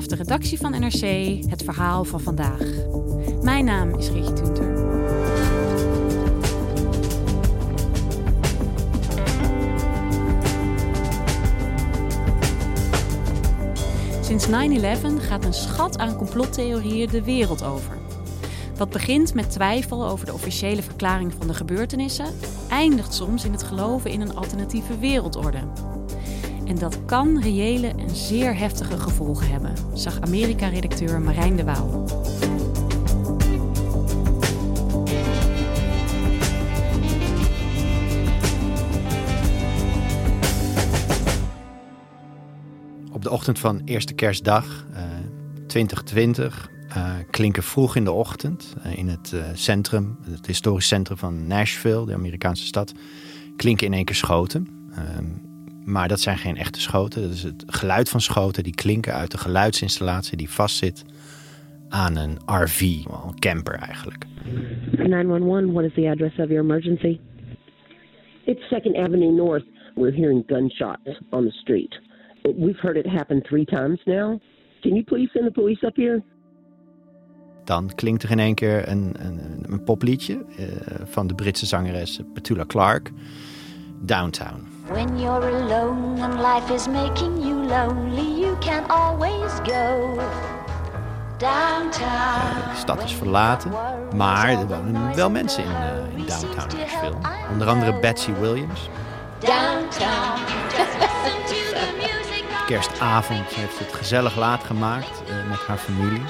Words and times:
Vanaf 0.00 0.18
de 0.18 0.24
redactie 0.24 0.58
van 0.58 0.70
NRC 0.70 1.02
het 1.50 1.62
verhaal 1.62 2.04
van 2.04 2.20
vandaag. 2.20 2.62
Mijn 3.42 3.64
naam 3.64 3.94
is 3.94 4.10
Rietje 4.10 4.32
Tunter. 4.32 4.88
Sinds 14.20 14.46
9-11 14.46 14.50
gaat 15.18 15.44
een 15.44 15.52
schat 15.52 15.98
aan 15.98 16.16
complottheorieën 16.16 17.08
de 17.08 17.22
wereld 17.22 17.64
over. 17.64 17.98
Wat 18.76 18.90
begint 18.90 19.34
met 19.34 19.50
twijfel 19.50 20.06
over 20.06 20.26
de 20.26 20.32
officiële 20.32 20.82
verklaring 20.82 21.32
van 21.38 21.46
de 21.46 21.54
gebeurtenissen, 21.54 22.34
eindigt 22.68 23.14
soms 23.14 23.44
in 23.44 23.52
het 23.52 23.62
geloven 23.62 24.10
in 24.10 24.20
een 24.20 24.36
alternatieve 24.36 24.98
wereldorde. 24.98 25.60
En 26.70 26.78
dat 26.78 27.04
kan 27.04 27.40
reële 27.40 27.86
en 27.86 28.16
zeer 28.16 28.56
heftige 28.56 28.98
gevolgen 28.98 29.50
hebben, 29.50 29.74
zag 29.94 30.20
Amerika-redacteur 30.20 31.20
Marijn 31.20 31.56
de 31.56 31.64
Waal. 31.64 32.04
Op 43.12 43.22
de 43.22 43.30
ochtend 43.30 43.58
van 43.58 43.80
eerste 43.84 44.12
kerstdag 44.12 44.86
uh, 44.92 45.02
2020 45.66 46.70
uh, 46.88 47.12
klinken 47.30 47.62
vroeg 47.62 47.96
in 47.96 48.04
de 48.04 48.12
ochtend 48.12 48.74
uh, 48.86 48.98
in 48.98 49.08
het 49.08 49.34
centrum, 49.54 50.18
het 50.22 50.46
historisch 50.46 50.86
centrum 50.86 51.16
van 51.16 51.46
Nashville, 51.46 52.06
de 52.06 52.14
Amerikaanse 52.14 52.66
stad, 52.66 52.92
klinken 53.56 53.86
in 53.86 53.92
één 53.92 54.04
keer 54.04 54.16
schoten. 54.16 54.78
Maar 55.84 56.08
dat 56.08 56.20
zijn 56.20 56.38
geen 56.38 56.56
echte 56.56 56.80
schoten. 56.80 57.22
Dat 57.22 57.30
is 57.30 57.42
het 57.42 57.64
geluid 57.66 58.08
van 58.08 58.20
schoten 58.20 58.62
die 58.62 58.74
klinken 58.74 59.14
uit 59.14 59.30
de 59.30 59.38
geluidsinstallatie 59.38 60.36
die 60.36 60.50
vastzit 60.50 61.04
aan 61.88 62.16
een 62.16 62.38
RV, 62.46 62.80
een 62.80 63.38
camper 63.38 63.74
eigenlijk. 63.74 64.24
911, 65.08 65.72
what 65.72 65.84
is 65.84 65.94
the 65.94 66.08
address 66.08 66.38
of 66.38 66.48
your 66.48 66.60
emergency? 66.60 67.18
It's 68.44 68.62
2nd 68.62 68.96
Avenue 68.96 69.32
North. 69.32 69.64
We're 69.94 70.12
hearing 70.12 70.44
gunshots 70.46 71.20
on 71.30 71.44
the 71.44 71.50
street. 71.50 72.00
We've 72.42 72.80
heard 72.80 72.96
it 72.96 73.06
happen 73.06 73.42
three 73.42 73.64
times 73.64 74.00
now. 74.04 74.40
Can 74.80 74.94
you 74.94 75.04
please 75.04 75.30
send 75.32 75.44
the 75.44 75.52
police 75.52 75.86
up 75.86 75.96
here? 75.96 76.22
Dan 77.64 77.90
klinkt 77.94 78.22
er 78.22 78.30
in 78.30 78.38
één 78.38 78.54
keer 78.54 78.88
een, 78.88 79.14
een, 79.18 79.64
een 79.68 79.84
popliedje 79.84 80.34
uh, 80.34 80.66
van 81.04 81.26
de 81.26 81.34
Britse 81.34 81.66
zangeres 81.66 82.20
Petula 82.32 82.64
Clark, 82.66 83.10
Downtown. 84.04 84.66
When 84.90 85.16
you're 85.18 85.48
alone 85.48 86.18
and 86.18 86.40
life 86.42 86.68
is 86.68 86.88
making 86.88 87.40
you 87.42 87.54
lonely, 87.54 88.42
you 88.42 88.56
can 88.60 88.84
always 88.90 89.60
go 89.60 90.18
downtown. 91.38 92.56
Uh, 92.56 92.70
de 92.70 92.76
stad 92.76 93.02
is 93.02 93.12
verlaten, 93.12 93.72
maar 94.16 94.48
er 94.48 94.66
wonen 94.66 95.14
wel 95.14 95.30
mensen 95.30 95.64
in, 95.64 95.70
uh, 95.70 96.18
in 96.18 96.26
downtown 96.26 96.76
Nashville. 96.78 97.16
Onder 97.52 97.68
andere 97.68 97.98
Betsy 97.98 98.32
Williams. 98.32 98.88
Downtown. 99.38 100.40
Kerstavond 102.66 103.48
heeft 103.48 103.78
het 103.78 103.92
gezellig 103.92 104.36
laat 104.36 104.64
gemaakt 104.64 105.22
uh, 105.28 105.48
met 105.48 105.58
haar 105.66 105.78
familie. 105.78 106.22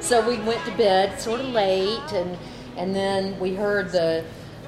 So 0.00 0.24
we 0.24 0.38
went 0.44 0.64
to 0.64 0.72
bed 0.76 1.20
sort 1.20 1.40
of 1.40 1.46
late 1.52 2.16
and 2.16 2.36
and 2.76 2.94
then 2.94 3.34
we 3.40 3.54
heard 3.56 3.90
the 3.90 4.22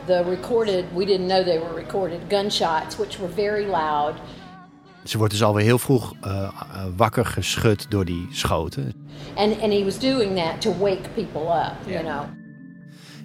the 0.07 0.25
recorded 0.29 0.85
we 0.95 1.05
didn't 1.05 1.27
know 1.27 1.45
they 1.45 1.59
were 1.59 1.75
recorded 1.75 2.21
gunshots 2.29 2.97
which 2.97 3.19
were 3.19 3.35
very 3.35 3.67
loud. 3.67 4.15
Ze 5.05 5.19
wordt 5.19 5.33
dus 5.33 5.43
alweer 5.43 5.65
heel 5.65 5.79
vroeg 5.79 6.15
uh, 6.25 6.51
wakker 6.97 7.25
geschud 7.27 7.91
door 7.91 8.05
die 8.05 8.27
schoten. 8.31 8.93
And 9.35 9.61
and 9.61 9.73
he 9.73 9.85
was 9.85 9.99
doing 9.99 10.37
that 10.37 10.61
to 10.61 10.79
wake 10.79 11.09
people 11.15 11.41
up, 11.41 11.75
you 11.87 12.05
know. 12.05 12.23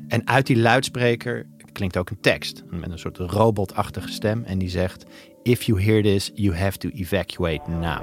En 0.07 0.27
uit 0.27 0.47
die 0.47 0.57
luidspreker 0.57 1.45
klinkt 1.71 1.97
ook 1.97 2.09
een 2.09 2.21
tekst 2.21 2.63
met 2.69 2.91
een 2.91 2.99
soort 2.99 3.17
robotachtige 3.17 4.11
stem 4.11 4.43
en 4.43 4.57
die 4.57 4.69
zegt: 4.69 5.05
If 5.43 5.63
you 5.63 5.81
hear 5.81 6.01
this, 6.01 6.31
you 6.33 6.55
have 6.55 6.77
to 6.77 6.89
evacuate 6.89 7.69
now. 7.69 8.01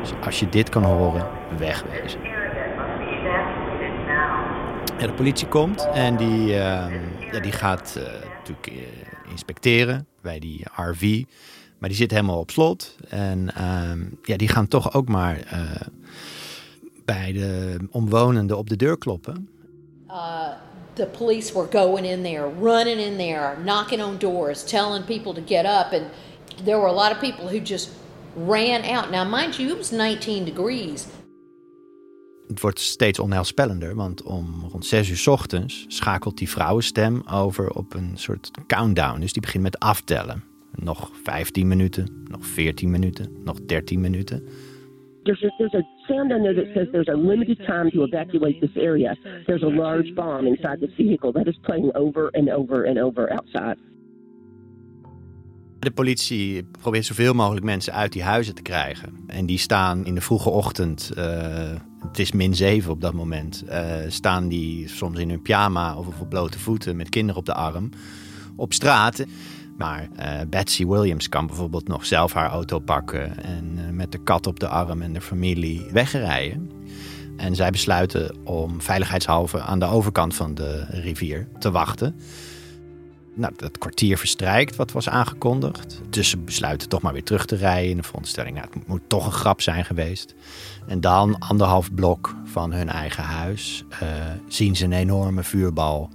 Dus 0.00 0.12
als 0.24 0.40
je 0.40 0.48
dit 0.48 0.68
kan 0.68 0.82
horen, 0.82 1.28
wegwezen. 1.58 2.39
De 5.00 5.12
politie 5.12 5.48
komt 5.48 5.88
en 5.94 6.16
die, 6.16 6.46
uh, 6.46 6.54
ja, 7.32 7.40
die 7.40 7.52
gaat 7.52 7.94
uh, 7.98 8.04
natuurlijk 8.38 8.70
uh, 8.70 8.82
inspecteren 9.30 10.06
bij 10.22 10.38
die 10.38 10.64
RV. 10.76 11.22
Maar 11.78 11.88
die 11.88 11.98
zit 11.98 12.10
helemaal 12.10 12.38
op 12.38 12.50
slot. 12.50 12.96
En 13.08 13.50
ja, 14.22 14.36
die 14.36 14.48
gaan 14.48 14.68
toch 14.68 14.94
ook 14.94 15.08
maar 15.08 15.38
bij 17.04 17.32
de 17.32 17.78
omwonenden 17.90 18.58
op 18.58 18.68
de 18.68 18.76
deur 18.76 18.98
kloppen. 18.98 19.48
the 20.94 21.06
police 21.06 21.54
were 21.54 21.66
going 21.66 22.04
in 22.04 22.22
there, 22.22 22.48
running 22.48 23.00
in 23.00 23.16
there, 23.16 23.56
knocking 23.62 24.02
on 24.02 24.18
doors, 24.18 24.64
telling 24.64 25.02
people 25.04 25.32
to 25.34 25.40
get 25.40 25.64
up. 25.64 25.92
And 25.92 26.04
there 26.64 26.78
were 26.78 26.88
a 26.88 26.92
lot 26.92 27.12
of 27.12 27.20
people 27.20 27.48
who 27.48 27.60
just 27.60 27.90
ran 28.36 28.84
out. 28.84 29.10
Now, 29.10 29.24
mind 29.24 29.58
you, 29.58 29.70
it 29.70 29.78
was 29.78 29.92
19 29.92 30.44
degrees. 30.44 31.06
Het 32.50 32.60
wordt 32.60 32.78
steeds 32.78 33.18
onheilspellender, 33.18 33.94
want 33.94 34.22
om 34.22 34.64
rond 34.70 34.86
6 34.86 35.10
uur 35.10 35.32
ochtends 35.32 35.84
schakelt 35.88 36.38
die 36.38 36.48
vrouwenstem 36.48 37.22
over 37.32 37.70
op 37.70 37.94
een 37.94 38.10
soort 38.14 38.50
countdown. 38.66 39.20
Dus 39.20 39.32
die 39.32 39.42
begint 39.42 39.62
met 39.62 39.78
aftellen. 39.78 40.42
Nog 40.74 41.10
15 41.22 41.68
minuten, 41.68 42.24
nog 42.30 42.46
14 42.46 42.90
minuten, 42.90 43.32
nog 43.44 43.60
13 43.60 44.00
minuten. 44.00 44.42
There's 45.22 45.42
a, 45.44 45.48
there's 45.58 45.74
a 45.74 45.82
sound 46.06 46.32
on 46.32 46.42
there 46.42 46.54
that 46.54 46.72
says 46.74 46.88
there's 46.90 47.08
a 47.08 47.16
limited 47.16 47.58
time 47.66 47.90
to 47.90 48.02
evacuate 48.02 48.60
this 48.60 48.76
area. 48.76 49.16
There's 49.46 49.62
a 49.62 49.70
large 49.70 50.14
bomb 50.14 50.46
inside 50.46 50.80
this 50.80 50.94
vehicle 50.96 51.32
that 51.32 51.46
is 51.46 51.58
playing 51.62 51.94
over 51.94 52.30
and 52.32 52.50
over 52.50 52.86
and 52.86 52.98
over 52.98 53.32
outside. 53.32 53.76
De 55.80 55.90
politie 55.90 56.64
probeert 56.80 57.06
zoveel 57.06 57.34
mogelijk 57.34 57.64
mensen 57.64 57.92
uit 57.92 58.12
die 58.12 58.22
huizen 58.22 58.54
te 58.54 58.62
krijgen. 58.62 59.12
En 59.26 59.46
die 59.46 59.58
staan 59.58 60.04
in 60.04 60.14
de 60.14 60.20
vroege 60.20 60.50
ochtend, 60.50 61.10
uh, 61.18 61.24
het 62.08 62.18
is 62.18 62.32
min 62.32 62.54
7 62.54 62.90
op 62.90 63.00
dat 63.00 63.12
moment, 63.12 63.64
uh, 63.68 63.94
staan 64.08 64.48
die 64.48 64.88
soms 64.88 65.18
in 65.18 65.28
hun 65.28 65.42
pyjama 65.42 65.96
of 65.96 66.06
op 66.20 66.28
blote 66.28 66.58
voeten 66.58 66.96
met 66.96 67.08
kinderen 67.08 67.40
op 67.40 67.46
de 67.46 67.54
arm 67.54 67.90
op 68.56 68.72
straat. 68.72 69.24
Maar 69.78 70.08
uh, 70.18 70.40
Betsy 70.48 70.86
Williams 70.86 71.28
kan 71.28 71.46
bijvoorbeeld 71.46 71.88
nog 71.88 72.06
zelf 72.06 72.32
haar 72.32 72.50
auto 72.50 72.78
pakken 72.78 73.44
en 73.44 73.96
met 73.96 74.12
de 74.12 74.22
kat 74.22 74.46
op 74.46 74.60
de 74.60 74.68
arm 74.68 75.02
en 75.02 75.12
de 75.12 75.20
familie 75.20 75.86
wegrijden. 75.92 76.70
En 77.36 77.54
zij 77.54 77.70
besluiten 77.70 78.36
om 78.44 78.80
veiligheidshalve 78.80 79.60
aan 79.60 79.78
de 79.78 79.86
overkant 79.86 80.34
van 80.34 80.54
de 80.54 80.84
rivier 80.88 81.48
te 81.58 81.70
wachten. 81.70 82.14
Nou, 83.34 83.52
dat 83.56 83.78
kwartier 83.78 84.18
verstrijkt 84.18 84.76
wat 84.76 84.92
was 84.92 85.08
aangekondigd. 85.08 86.00
Dus 86.08 86.30
ze 86.30 86.38
besluiten 86.38 86.88
toch 86.88 87.02
maar 87.02 87.12
weer 87.12 87.24
terug 87.24 87.46
te 87.46 87.56
rijden 87.56 87.90
in 87.90 87.96
de 87.96 88.02
veronderstelling. 88.02 88.56
Nou, 88.56 88.68
het 88.72 88.86
moet 88.86 89.00
toch 89.06 89.26
een 89.26 89.32
grap 89.32 89.60
zijn 89.60 89.84
geweest. 89.84 90.34
En 90.86 91.00
dan, 91.00 91.38
anderhalf 91.38 91.94
blok 91.94 92.34
van 92.44 92.72
hun 92.72 92.88
eigen 92.88 93.24
huis, 93.24 93.84
uh, 94.02 94.08
zien 94.48 94.76
ze 94.76 94.84
een 94.84 94.92
enorme 94.92 95.42
vuurbal. 95.42 96.10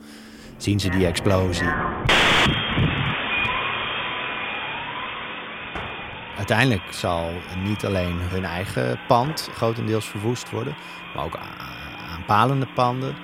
Zien 0.58 0.80
ze 0.80 0.90
die 0.90 1.06
explosie. 1.06 1.74
uiteindelijk 6.38 6.94
zal 6.94 7.32
niet 7.64 7.86
alleen 7.86 8.18
hun 8.20 8.46
eigen 8.46 9.00
pand 9.08 9.50
grotendeels 9.54 10.06
verwoest 10.06 10.50
worden, 10.50 10.76
maar 11.16 11.26
ook 11.26 11.40
aanpalende 12.10 12.68
panden. 12.76 13.16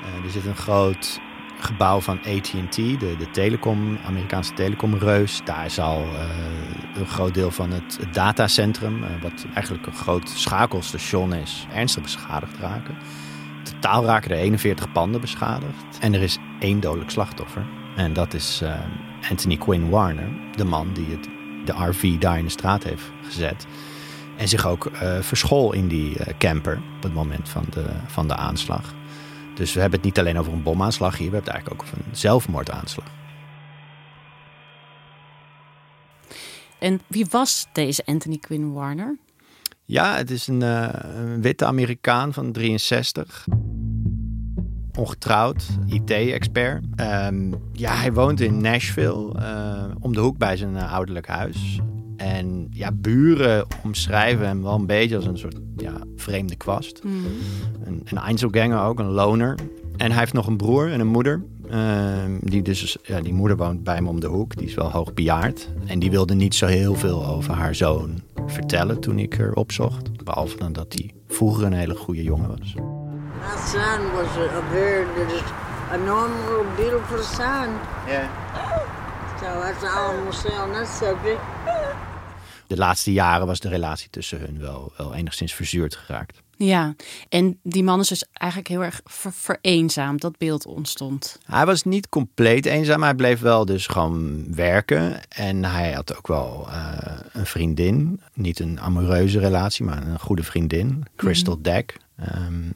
Uh, 0.00 0.24
er 0.24 0.30
zit 0.30 0.46
een 0.46 0.56
groot 0.56 1.20
gebouw 1.58 2.00
van 2.00 2.18
AT&T, 2.18 2.76
de, 2.76 3.16
de 3.18 3.30
telecom, 3.30 3.98
Amerikaanse 4.06 4.52
telecomreus. 4.52 5.40
Daar 5.44 5.70
zal 5.70 6.02
uh, 6.02 6.20
een 6.94 7.06
groot 7.06 7.34
deel 7.34 7.50
van 7.50 7.70
het, 7.70 7.98
datacentrum, 8.12 9.02
uh, 9.02 9.08
wat 9.22 9.46
eigenlijk 9.54 9.86
een 9.86 9.94
groot 9.94 10.28
schakelstation 10.28 11.34
is, 11.34 11.66
ernstig 11.72 12.02
beschadigd 12.02 12.58
raken. 12.58 12.96
Totaal 13.62 14.04
raken 14.04 14.30
er 14.30 14.36
41 14.36 14.92
panden 14.92 15.20
beschadigd. 15.20 15.98
En 16.00 16.14
er 16.14 16.22
is 16.22 16.38
één 16.60 16.80
dodelijk 16.80 17.10
slachtoffer. 17.10 17.64
En 17.96 18.12
dat 18.12 18.34
is 18.34 18.60
uh, 18.62 18.74
Anthony 19.30 19.56
Quinn 19.56 19.88
Warner, 19.88 20.28
de 20.54 20.64
man 20.64 20.92
die 20.92 21.06
het, 21.10 21.28
de 21.64 21.88
RV 21.88 22.18
daar 22.18 22.38
in 22.38 22.44
de 22.44 22.50
straat 22.50 22.84
heeft 22.84 23.10
gezet. 23.22 23.66
En 24.36 24.48
zich 24.48 24.66
ook 24.66 24.90
verschool 25.20 25.72
in 25.72 25.88
die 25.88 26.16
camper 26.38 26.82
op 26.96 27.02
het 27.02 27.14
moment 27.14 27.48
van 27.48 27.64
de, 27.70 27.84
van 28.06 28.28
de 28.28 28.36
aanslag. 28.36 28.94
Dus 29.56 29.72
we 29.72 29.80
hebben 29.80 29.98
het 29.98 30.08
niet 30.08 30.18
alleen 30.18 30.38
over 30.38 30.52
een 30.52 30.62
bomaanslag 30.62 31.18
hier, 31.18 31.30
we 31.30 31.36
hebben 31.36 31.52
het 31.52 31.62
eigenlijk 31.62 31.82
ook 31.82 31.88
over 31.88 32.06
een 32.06 32.16
zelfmoordaanslag. 32.16 33.06
En 36.78 37.00
wie 37.06 37.26
was 37.30 37.66
deze 37.72 38.02
Anthony 38.04 38.38
Quinn 38.38 38.72
Warner? 38.72 39.16
Ja, 39.84 40.16
het 40.16 40.30
is 40.30 40.46
een, 40.46 40.60
uh, 40.60 40.88
een 40.92 41.42
witte 41.42 41.64
Amerikaan 41.64 42.32
van 42.32 42.52
63. 42.52 43.46
Ongetrouwd, 44.98 45.66
IT-expert. 45.86 46.84
Um, 47.00 47.54
ja, 47.72 47.94
hij 47.94 48.12
woont 48.12 48.40
in 48.40 48.60
Nashville, 48.60 49.34
uh, 49.38 49.84
om 50.00 50.12
de 50.12 50.20
hoek 50.20 50.38
bij 50.38 50.56
zijn 50.56 50.74
uh, 50.74 50.92
ouderlijk 50.92 51.26
huis. 51.26 51.80
En 52.16 52.66
ja, 52.70 52.92
buren 52.92 53.66
omschrijven 53.84 54.46
hem 54.46 54.62
wel 54.62 54.74
een 54.74 54.86
beetje 54.86 55.16
als 55.16 55.26
een 55.26 55.38
soort 55.38 55.56
ja, 55.76 55.92
vreemde 56.16 56.56
kwast. 56.56 57.04
Mm. 57.04 57.24
Een, 57.84 58.02
een 58.04 58.18
Einzelganger 58.18 58.82
ook, 58.82 58.98
een 58.98 59.10
loner. 59.10 59.54
En 59.96 60.10
hij 60.10 60.20
heeft 60.20 60.32
nog 60.32 60.46
een 60.46 60.56
broer 60.56 60.92
en 60.92 61.00
een 61.00 61.06
moeder. 61.06 61.42
Uh, 61.70 62.24
die, 62.40 62.62
dus, 62.62 62.96
ja, 63.02 63.20
die 63.20 63.32
moeder 63.32 63.56
woont 63.56 63.84
bij 63.84 63.94
hem 63.94 64.08
om 64.08 64.20
de 64.20 64.26
hoek. 64.26 64.56
Die 64.56 64.66
is 64.66 64.74
wel 64.74 64.90
hoog 64.90 65.14
bejaard. 65.14 65.68
En 65.86 65.98
die 65.98 66.10
wilde 66.10 66.34
niet 66.34 66.54
zo 66.54 66.66
heel 66.66 66.94
veel 66.94 67.26
over 67.26 67.54
haar 67.54 67.74
zoon 67.74 68.22
vertellen 68.46 69.00
toen 69.00 69.18
ik 69.18 69.34
haar 69.34 69.52
opzocht. 69.52 70.24
Behalve 70.24 70.56
dan 70.56 70.72
dat 70.72 70.86
hij 70.88 71.14
vroeger 71.28 71.64
een 71.66 71.72
hele 71.72 71.96
goede 71.96 72.22
jongen 72.22 72.48
was. 72.48 72.74
My 72.74 73.56
son 73.66 74.12
was 74.12 74.36
a, 74.36 74.62
very 74.70 75.06
a 75.92 75.96
normal, 75.96 76.64
beautiful 76.76 77.22
son. 77.22 77.68
Yeah. 78.06 78.28
So 79.40 79.46
that's 79.60 79.84
all 79.84 80.10
I'm 80.10 80.16
gonna 80.18 80.32
say 80.32 80.56
on 80.58 80.72
that 80.72 80.88
subject. 80.88 81.40
De 82.66 82.76
laatste 82.76 83.12
jaren 83.12 83.46
was 83.46 83.60
de 83.60 83.68
relatie 83.68 84.10
tussen 84.10 84.40
hun 84.40 84.58
wel, 84.60 84.92
wel 84.96 85.14
enigszins 85.14 85.54
verzuurd 85.54 85.96
geraakt. 85.96 86.42
Ja, 86.58 86.94
en 87.28 87.58
die 87.62 87.84
man 87.84 88.00
is 88.00 88.08
dus 88.08 88.24
eigenlijk 88.32 88.70
heel 88.70 88.84
erg 88.84 89.00
ver 89.04 89.32
vereenzaamd. 89.32 90.20
Dat 90.20 90.38
beeld 90.38 90.66
ontstond. 90.66 91.38
Hij 91.44 91.66
was 91.66 91.82
niet 91.82 92.08
compleet 92.08 92.66
eenzaam. 92.66 93.02
Hij 93.02 93.14
bleef 93.14 93.40
wel 93.40 93.64
dus 93.64 93.86
gewoon 93.86 94.54
werken. 94.54 95.28
En 95.28 95.64
hij 95.64 95.92
had 95.92 96.16
ook 96.16 96.26
wel 96.26 96.66
uh, 96.68 96.92
een 97.32 97.46
vriendin. 97.46 98.20
Niet 98.34 98.60
een 98.60 98.80
amoureuze 98.80 99.38
relatie, 99.38 99.84
maar 99.84 100.06
een 100.06 100.20
goede 100.20 100.42
vriendin. 100.42 101.04
Crystal 101.16 101.56
mm 101.56 101.62
Deck. 101.62 101.96
Um, 102.34 102.72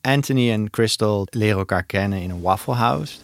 Anthony 0.00 0.50
en 0.50 0.70
Crystal 0.70 1.26
leren 1.30 1.58
elkaar 1.58 1.84
kennen 1.84 2.20
in 2.20 2.30
een 2.30 2.40
Waffle 2.40 2.74
House. 2.74 3.16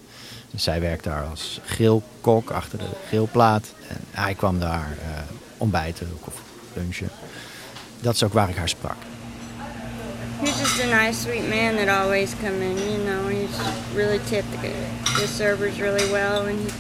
Dus 0.51 0.63
zij 0.63 0.81
werkt 0.81 1.05
daar 1.05 1.25
als 1.25 1.61
grillkok 1.65 2.51
achter 2.51 2.79
de 2.79 2.91
grillplaat. 3.07 3.75
En 3.89 3.97
hij 4.11 4.35
kwam 4.35 4.59
daar 4.59 4.97
uh, 5.01 5.19
ontbijten 5.57 6.09
of 6.21 6.35
lunchen. 6.75 7.09
Dat 8.01 8.15
is 8.15 8.23
ook 8.23 8.33
waar 8.33 8.49
ik 8.49 8.57
haar 8.57 8.69
sprak. 8.69 8.97
He's 10.41 10.59
just 10.59 10.81
a 10.81 10.87
nice, 10.87 11.21
sweet 11.21 11.49
man 11.49 11.77
that 11.77 11.89
always 11.89 12.35
come 12.35 12.63
in. 12.63 12.77
You 12.77 12.99
know, 13.05 13.29
he's 13.29 13.57
really 13.95 14.21
tipped 14.29 14.61
the, 14.61 14.71
the 15.21 15.27
servers 15.27 15.79
really 15.79 16.11
well, 16.11 16.47
and 16.47 16.59
he 16.59 16.73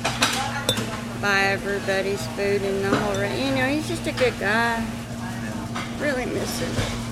buy 1.20 1.40
everybody's 1.52 2.20
food 2.37 2.62
and 2.62 2.82
the 2.82 2.96
whole. 2.96 3.14
You 3.14 3.55
know, 3.55 3.67
he's 3.67 3.88
just 3.88 4.06
a 4.06 4.12
good 4.12 4.34
guy. 4.38 4.82
Really 6.00 6.26
miss 6.26 6.58
him. 6.58 7.05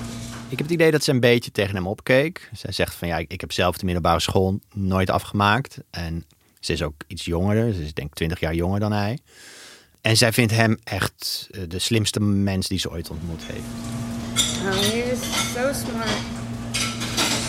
Ik 0.49 0.57
heb 0.57 0.69
het 0.69 0.71
idee 0.71 0.91
dat 0.91 1.03
ze 1.03 1.11
een 1.11 1.19
beetje 1.19 1.51
tegen 1.51 1.75
hem 1.75 1.87
opkeek. 1.87 2.49
Zij 2.53 2.71
zegt 2.71 2.95
van 2.95 3.07
ja, 3.07 3.17
ik 3.17 3.41
heb 3.41 3.51
zelf 3.51 3.77
de 3.77 3.85
middelbare 3.85 4.19
school 4.19 4.59
nooit 4.73 5.09
afgemaakt. 5.09 5.77
En 5.89 6.25
ze 6.59 6.73
is 6.73 6.83
ook 6.83 6.93
iets 7.07 7.25
jonger. 7.25 7.73
Ze 7.73 7.83
is 7.83 7.93
denk 7.93 8.07
ik 8.07 8.13
20 8.13 8.39
jaar 8.39 8.53
jonger 8.53 8.79
dan 8.79 8.91
hij. 8.91 9.19
En 10.05 10.17
zij 10.17 10.33
vindt 10.33 10.51
hem 10.51 10.77
echt 10.83 11.47
eh, 11.51 11.61
de 11.67 11.79
slimste 11.79 12.19
mens 12.19 12.67
die 12.67 12.79
ze 12.79 12.91
ooit 12.91 13.09
ontmoet 13.09 13.43
heeft. 13.43 13.65
Oh, 14.63 14.91
he 14.91 15.11
is 15.11 15.19
so 15.53 15.73
smart. 15.73 16.19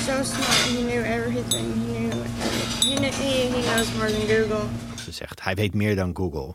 So 0.07 0.23
smart. 0.23 0.65
He 0.65 0.85
knew 0.85 1.05
everything. 1.05 1.75
He 1.75 1.99
knew, 1.99 2.13
he, 2.13 2.95
knew, 2.95 3.13
he, 3.13 3.49
he 3.53 3.75
knows 3.75 3.93
more 3.93 4.13
than 4.13 4.27
Google. 4.29 4.67
Ze 5.05 5.13
zegt, 5.13 5.43
hij 5.43 5.55
weet 5.55 5.75
meer 5.75 5.97
dan 5.97 6.17
Google. 6.17 6.55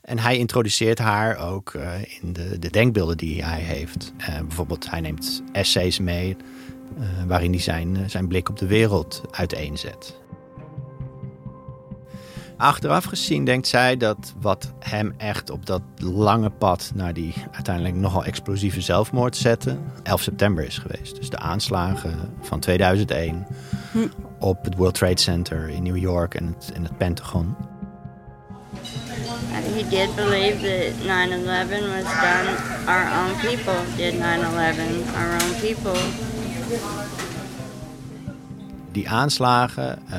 En 0.00 0.18
hij 0.18 0.38
introduceert 0.38 0.98
haar 0.98 1.50
ook 1.50 1.72
uh, 1.72 1.92
in 2.20 2.32
de, 2.32 2.58
de, 2.58 2.70
denkbeelden 2.70 3.16
die 3.16 3.44
hij 3.44 3.60
heeft. 3.60 4.12
Uh, 4.18 4.38
bijvoorbeeld, 4.38 4.90
hij 4.90 5.00
neemt 5.00 5.42
essays 5.52 5.98
mee 5.98 6.36
uh, 6.98 7.04
waarin 7.26 7.50
hij 7.50 7.60
zijn, 7.60 8.10
zijn 8.10 8.28
blik 8.28 8.48
op 8.48 8.58
de 8.58 8.66
wereld 8.66 9.22
uiteenzet. 9.30 10.22
Achteraf 12.56 13.04
gezien 13.04 13.44
denkt 13.44 13.66
zij 13.66 13.96
dat 13.96 14.34
wat 14.40 14.72
hem 14.78 15.14
echt 15.16 15.50
op 15.50 15.66
dat 15.66 15.82
lange 15.96 16.50
pad 16.50 16.92
naar 16.94 17.12
die 17.12 17.34
uiteindelijk 17.52 17.94
nogal 17.94 18.24
explosieve 18.24 18.80
zelfmoord 18.80 19.36
zette, 19.36 19.78
11 20.02 20.20
september 20.20 20.64
is 20.64 20.78
geweest. 20.78 21.16
Dus 21.16 21.30
de 21.30 21.38
aanslagen 21.38 22.34
van 22.40 22.60
2001 22.60 23.46
hm. 23.92 23.98
op 24.38 24.64
het 24.64 24.76
World 24.76 24.94
Trade 24.94 25.20
Center 25.20 25.68
in 25.68 25.82
New 25.82 25.96
York 25.96 26.34
en 26.34 26.46
het, 26.46 26.72
en 26.74 26.82
het 26.82 26.96
Pentagon. 26.96 27.56
He 29.74 29.82
did 29.88 30.14
believe 30.14 30.60
that 30.60 30.92
9/11 31.02 31.88
was 31.88 32.04
done. 32.22 32.48
Our 32.86 33.06
own 33.20 33.34
people 33.40 33.80
did 33.96 34.14
9/11. 34.14 34.20
Our 35.16 35.32
own 35.32 35.54
people. 35.60 36.00
Die 38.92 39.08
aanslagen. 39.08 39.98
Uh, 40.10 40.16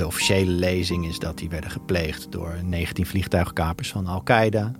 de 0.00 0.06
officiële 0.06 0.50
lezing 0.50 1.06
is 1.06 1.18
dat 1.18 1.38
die 1.38 1.48
werden 1.48 1.70
gepleegd 1.70 2.32
door 2.32 2.58
19 2.64 3.06
vliegtuigkapers 3.06 3.90
van 3.90 4.06
Al-Qaeda. 4.06 4.72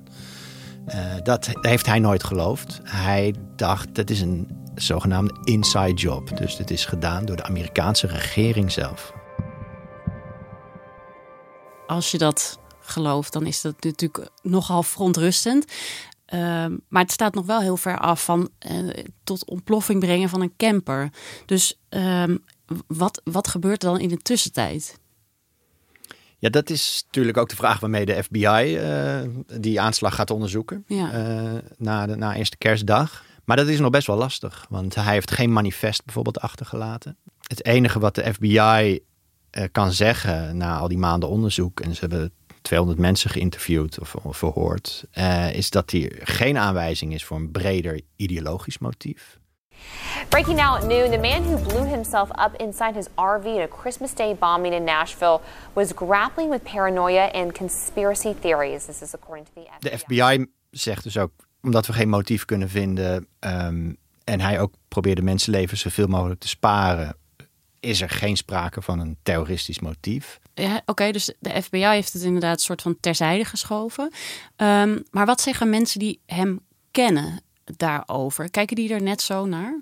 Uh, 0.89 1.15
dat 1.23 1.49
heeft 1.61 1.87
hij 1.87 1.99
nooit 1.99 2.25
geloofd. 2.25 2.81
Hij 2.85 3.35
dacht, 3.57 3.95
dat 3.95 4.11
is 4.11 4.21
een 4.21 4.49
zogenaamde 4.75 5.35
inside 5.45 5.93
job. 5.93 6.37
Dus 6.37 6.57
dit 6.57 6.71
is 6.71 6.85
gedaan 6.85 7.25
door 7.25 7.37
de 7.37 7.45
Amerikaanse 7.45 8.07
regering 8.07 8.73
zelf. 8.73 9.13
Als 11.87 12.11
je 12.11 12.19
dat 12.19 12.59
gelooft, 12.81 13.33
dan 13.33 13.47
is 13.47 13.61
dat 13.61 13.75
natuurlijk 13.85 14.31
nogal 14.43 14.83
verontrustend. 14.83 15.65
Uh, 16.35 16.41
maar 16.89 17.03
het 17.03 17.13
staat 17.13 17.35
nog 17.35 17.47
wel 17.47 17.61
heel 17.61 17.77
ver 17.77 17.99
af 17.99 18.25
van 18.25 18.49
uh, 18.71 19.05
tot 19.25 19.45
ontploffing 19.45 20.01
brengen 20.01 20.29
van 20.29 20.41
een 20.41 20.57
camper. 20.57 21.13
Dus 21.47 21.81
uh, 21.91 22.25
wat, 22.87 23.21
wat 23.25 23.49
gebeurt 23.49 23.83
er 23.83 23.89
dan 23.91 24.01
in 24.01 24.09
de 24.09 24.17
tussentijd? 24.17 25.00
Ja, 26.41 26.49
dat 26.49 26.71
is 26.71 27.03
natuurlijk 27.07 27.37
ook 27.37 27.49
de 27.49 27.57
vraag 27.57 27.81
waarmee 27.81 28.07
de 28.07 28.23
FBI 28.23 28.77
uh, 28.77 29.21
die 29.61 29.81
aanslag 29.81 30.15
gaat 30.15 30.31
onderzoeken. 30.31 30.85
Ja. 30.87 31.13
Uh, 31.15 31.59
na, 31.77 32.07
de, 32.07 32.17
na 32.17 32.37
eerste 32.37 32.57
kerstdag. 32.57 33.25
Maar 33.45 33.57
dat 33.57 33.69
is 33.69 33.79
nog 33.79 33.91
best 33.91 34.07
wel 34.07 34.17
lastig, 34.17 34.67
want 34.69 34.95
hij 34.95 35.13
heeft 35.13 35.31
geen 35.31 35.53
manifest 35.53 36.05
bijvoorbeeld 36.05 36.41
achtergelaten. 36.41 37.17
Het 37.47 37.65
enige 37.65 37.99
wat 37.99 38.15
de 38.15 38.33
FBI 38.33 38.99
uh, 39.59 39.65
kan 39.73 39.93
zeggen 39.93 40.57
na 40.57 40.79
al 40.79 40.89
die 40.89 40.99
maanden 40.99 41.29
onderzoek, 41.29 41.81
en 41.81 41.95
ze 41.95 42.01
hebben 42.01 42.33
200 42.63 43.01
mensen 43.01 43.31
geïnterviewd 43.31 43.99
of, 44.01 44.15
of 44.15 44.37
verhoord, 44.37 45.05
is 45.53 45.71
dat 45.71 45.91
hier 45.91 46.19
geen 46.23 46.59
aanwijzing 46.59 47.15
is 47.15 47.25
voor 47.25 47.37
een 47.37 47.51
breder 47.51 48.01
ideologisch 48.17 48.79
motief. 48.79 49.40
Breaking 50.31 50.57
now 50.57 50.77
at 50.77 50.85
noon, 50.85 51.11
the 51.11 51.19
man 51.19 51.45
who 51.45 51.57
blew 51.57 51.85
himself 51.85 52.31
up 52.39 52.55
inside 52.61 52.95
his 52.95 53.09
RV 53.17 53.59
at 53.59 53.73
a 53.73 53.77
Christmas 53.81 54.15
Day 54.15 54.35
bombing 54.35 54.75
in 54.75 54.85
Nashville 54.85 55.41
was 55.73 55.93
grappling 55.93 56.51
with 56.51 56.63
paranoia 56.63 57.31
and 57.33 57.53
conspiracy 57.53 58.35
theories. 58.41 58.87
This 58.87 59.03
is 59.03 59.15
according 59.15 59.47
to 59.47 59.53
the 59.55 59.61
FBI. 59.61 59.91
De 59.91 59.99
FBI 59.99 60.47
zegt 60.71 61.03
dus 61.03 61.19
ook, 61.19 61.33
omdat 61.63 61.87
we 61.87 61.93
geen 61.93 62.09
motief 62.09 62.45
kunnen 62.45 62.69
vinden 62.69 63.27
um, 63.41 63.97
en 64.25 64.41
hij 64.41 64.61
ook 64.61 64.75
probeerde 64.89 65.23
mensenlevens 65.23 65.81
zoveel 65.81 66.07
mogelijk 66.07 66.41
te 66.41 66.49
sparen, 66.49 67.17
is 67.81 68.01
er 68.01 68.11
geen 68.11 68.37
sprake 68.37 68.83
van 68.83 68.99
een 68.99 69.17
terroristisch 69.23 69.81
motief. 69.81 70.39
Ja, 70.55 70.75
Oké, 70.77 70.91
okay, 70.91 71.13
dus 71.13 71.35
de 71.39 71.63
FBI 71.63 71.85
heeft 71.85 72.13
het 72.13 72.23
inderdaad 72.23 72.55
een 72.55 72.59
soort 72.59 72.83
van 72.83 72.97
terzijde 73.01 73.45
geschoven. 73.45 74.13
Um, 74.57 75.03
maar 75.11 75.27
wat 75.27 75.41
zeggen 75.41 75.71
mensen 75.71 75.99
die 75.99 76.21
hem 76.27 76.61
kennen? 76.91 77.43
Daarover. 77.77 78.51
Kijken 78.51 78.77
die 78.77 78.93
er 78.93 79.03
net 79.03 79.23
zo 79.23 79.47
naar? 79.47 79.81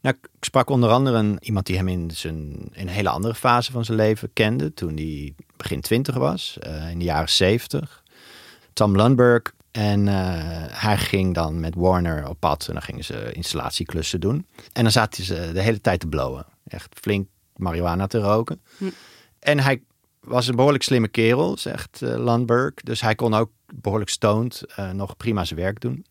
Nou, 0.00 0.16
ik 0.20 0.28
sprak 0.40 0.70
onder 0.70 0.90
andere 0.90 1.18
een, 1.18 1.38
iemand 1.40 1.66
die 1.66 1.76
hem 1.76 1.88
in, 1.88 2.10
zijn, 2.10 2.68
in 2.72 2.86
een 2.86 2.88
hele 2.88 3.08
andere 3.08 3.34
fase 3.34 3.72
van 3.72 3.84
zijn 3.84 3.96
leven 3.96 4.32
kende. 4.32 4.74
Toen 4.74 4.94
hij 4.94 5.34
begin 5.56 5.80
twintig 5.80 6.14
was, 6.14 6.58
uh, 6.66 6.90
in 6.90 6.98
de 6.98 7.04
jaren 7.04 7.28
zeventig. 7.28 8.02
Tom 8.72 8.96
Lundberg 8.96 9.52
En 9.70 10.06
uh, 10.06 10.14
hij 10.68 10.98
ging 10.98 11.34
dan 11.34 11.60
met 11.60 11.74
Warner 11.74 12.28
op 12.28 12.36
pad 12.40 12.66
en 12.66 12.72
dan 12.72 12.82
gingen 12.82 13.04
ze 13.04 13.32
installatieklussen 13.32 14.20
doen. 14.20 14.46
En 14.72 14.82
dan 14.82 14.92
zaten 14.92 15.24
ze 15.24 15.50
de 15.52 15.60
hele 15.60 15.80
tijd 15.80 16.00
te 16.00 16.06
blowen. 16.06 16.46
Echt 16.66 16.94
flink 17.00 17.28
marihuana 17.56 18.06
te 18.06 18.18
roken. 18.18 18.60
Hm. 18.78 18.90
En 19.38 19.60
hij 19.60 19.82
was 20.20 20.46
een 20.46 20.56
behoorlijk 20.56 20.84
slimme 20.84 21.08
kerel, 21.08 21.56
zegt 21.58 22.00
uh, 22.02 22.16
Landberg. 22.16 22.74
Dus 22.74 23.00
hij 23.00 23.14
kon 23.14 23.34
ook 23.34 23.50
behoorlijk 23.74 24.10
stoned 24.10 24.62
uh, 24.78 24.90
nog 24.90 25.16
prima 25.16 25.44
zijn 25.44 25.60
werk 25.60 25.80
doen. 25.80 26.06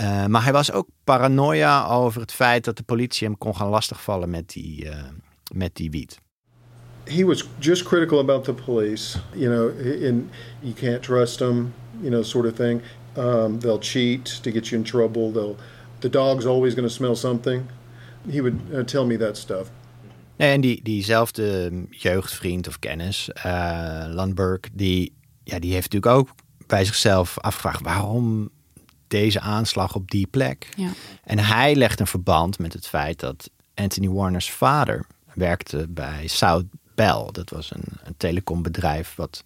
Uh, 0.00 0.26
maar 0.26 0.42
hij 0.42 0.52
was 0.52 0.72
ook 0.72 0.88
paranoia 1.04 1.86
over 1.86 2.20
het 2.20 2.32
feit 2.32 2.64
dat 2.64 2.76
de 2.76 2.82
politie 2.82 3.26
hem 3.26 3.38
kon 3.38 3.56
gaan 3.56 3.68
lastigvallen 3.68 4.30
met 4.30 4.48
die, 4.48 4.88
met 5.54 5.74
die 5.76 5.90
wiet. 5.90 6.18
He 7.04 7.24
was 7.24 7.48
just 7.58 7.82
critical 7.82 8.18
about 8.18 8.44
the 8.44 8.52
police, 8.52 9.18
you 9.34 9.50
know, 9.50 9.70
and 10.08 10.30
you 10.60 10.74
can't 10.74 11.02
trust 11.02 11.38
them, 11.38 11.74
you 12.00 12.10
know, 12.10 12.22
sort 12.22 12.46
of 12.46 12.54
thing. 12.54 12.82
Um, 13.16 13.58
they'll 13.58 13.80
cheat 13.80 14.42
to 14.42 14.50
get 14.50 14.68
you 14.68 14.80
in 14.80 14.84
trouble. 14.84 15.32
They'll, 15.32 15.56
the 15.98 16.08
dog's 16.08 16.44
always 16.44 16.74
going 16.74 16.88
to 16.88 16.94
smell 16.94 17.16
something. 17.16 17.66
He 18.30 18.40
would 18.40 18.60
uh, 18.72 18.84
tell 18.84 19.06
me 19.06 19.16
that 19.16 19.36
stuff. 19.36 19.70
Nee, 20.36 20.52
en 20.52 20.60
die, 20.60 20.80
diezelfde 20.82 21.70
jeugdvriend 21.90 22.68
of 22.68 22.78
kennis, 22.78 23.30
uh, 23.46 24.04
Landberg, 24.08 24.60
die, 24.72 25.12
ja, 25.44 25.58
die 25.58 25.72
heeft 25.72 25.92
natuurlijk 25.92 26.20
ook 26.20 26.34
bij 26.66 26.84
zichzelf 26.84 27.38
afgevraagd 27.38 27.80
waarom 27.80 28.50
deze 29.10 29.40
aanslag 29.40 29.94
op 29.94 30.10
die 30.10 30.26
plek. 30.26 30.68
Ja. 30.76 30.90
En 31.24 31.38
hij 31.38 31.74
legt 31.74 32.00
een 32.00 32.06
verband 32.06 32.58
met 32.58 32.72
het 32.72 32.86
feit 32.86 33.20
dat 33.20 33.50
Anthony 33.74 34.08
Warner's 34.08 34.50
vader 34.50 35.06
werkte 35.34 35.86
bij 35.88 36.26
South 36.26 36.64
Bell. 36.94 37.28
Dat 37.32 37.50
was 37.50 37.70
een, 37.70 37.84
een 38.04 38.14
telecombedrijf 38.16 39.14
wat 39.16 39.42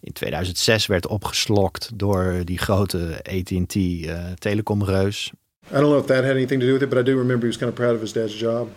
in 0.00 0.12
2006 0.12 0.86
werd 0.86 1.06
opgeslokt 1.06 1.90
door 1.94 2.42
die 2.44 2.58
grote 2.58 3.20
AT&T 3.22 3.74
uh, 3.74 4.16
telecomreus. 4.38 5.32
I 5.70 5.74
don't 5.74 5.84
know 5.84 5.98
if 5.98 6.06
that 6.06 6.24
had 6.24 6.32
anything 6.32 6.60
to 6.60 6.66
do 6.66 6.72
with 6.72 6.82
it, 6.82 6.88
but 6.88 6.98
I 6.98 7.02
do 7.02 7.16
remember 7.16 7.40
he 7.40 7.46
was 7.46 7.56
kind 7.56 7.70
of 7.70 7.74
proud 7.74 7.94
of 7.94 8.00
his 8.00 8.12
dad's 8.12 8.38
job 8.38 8.68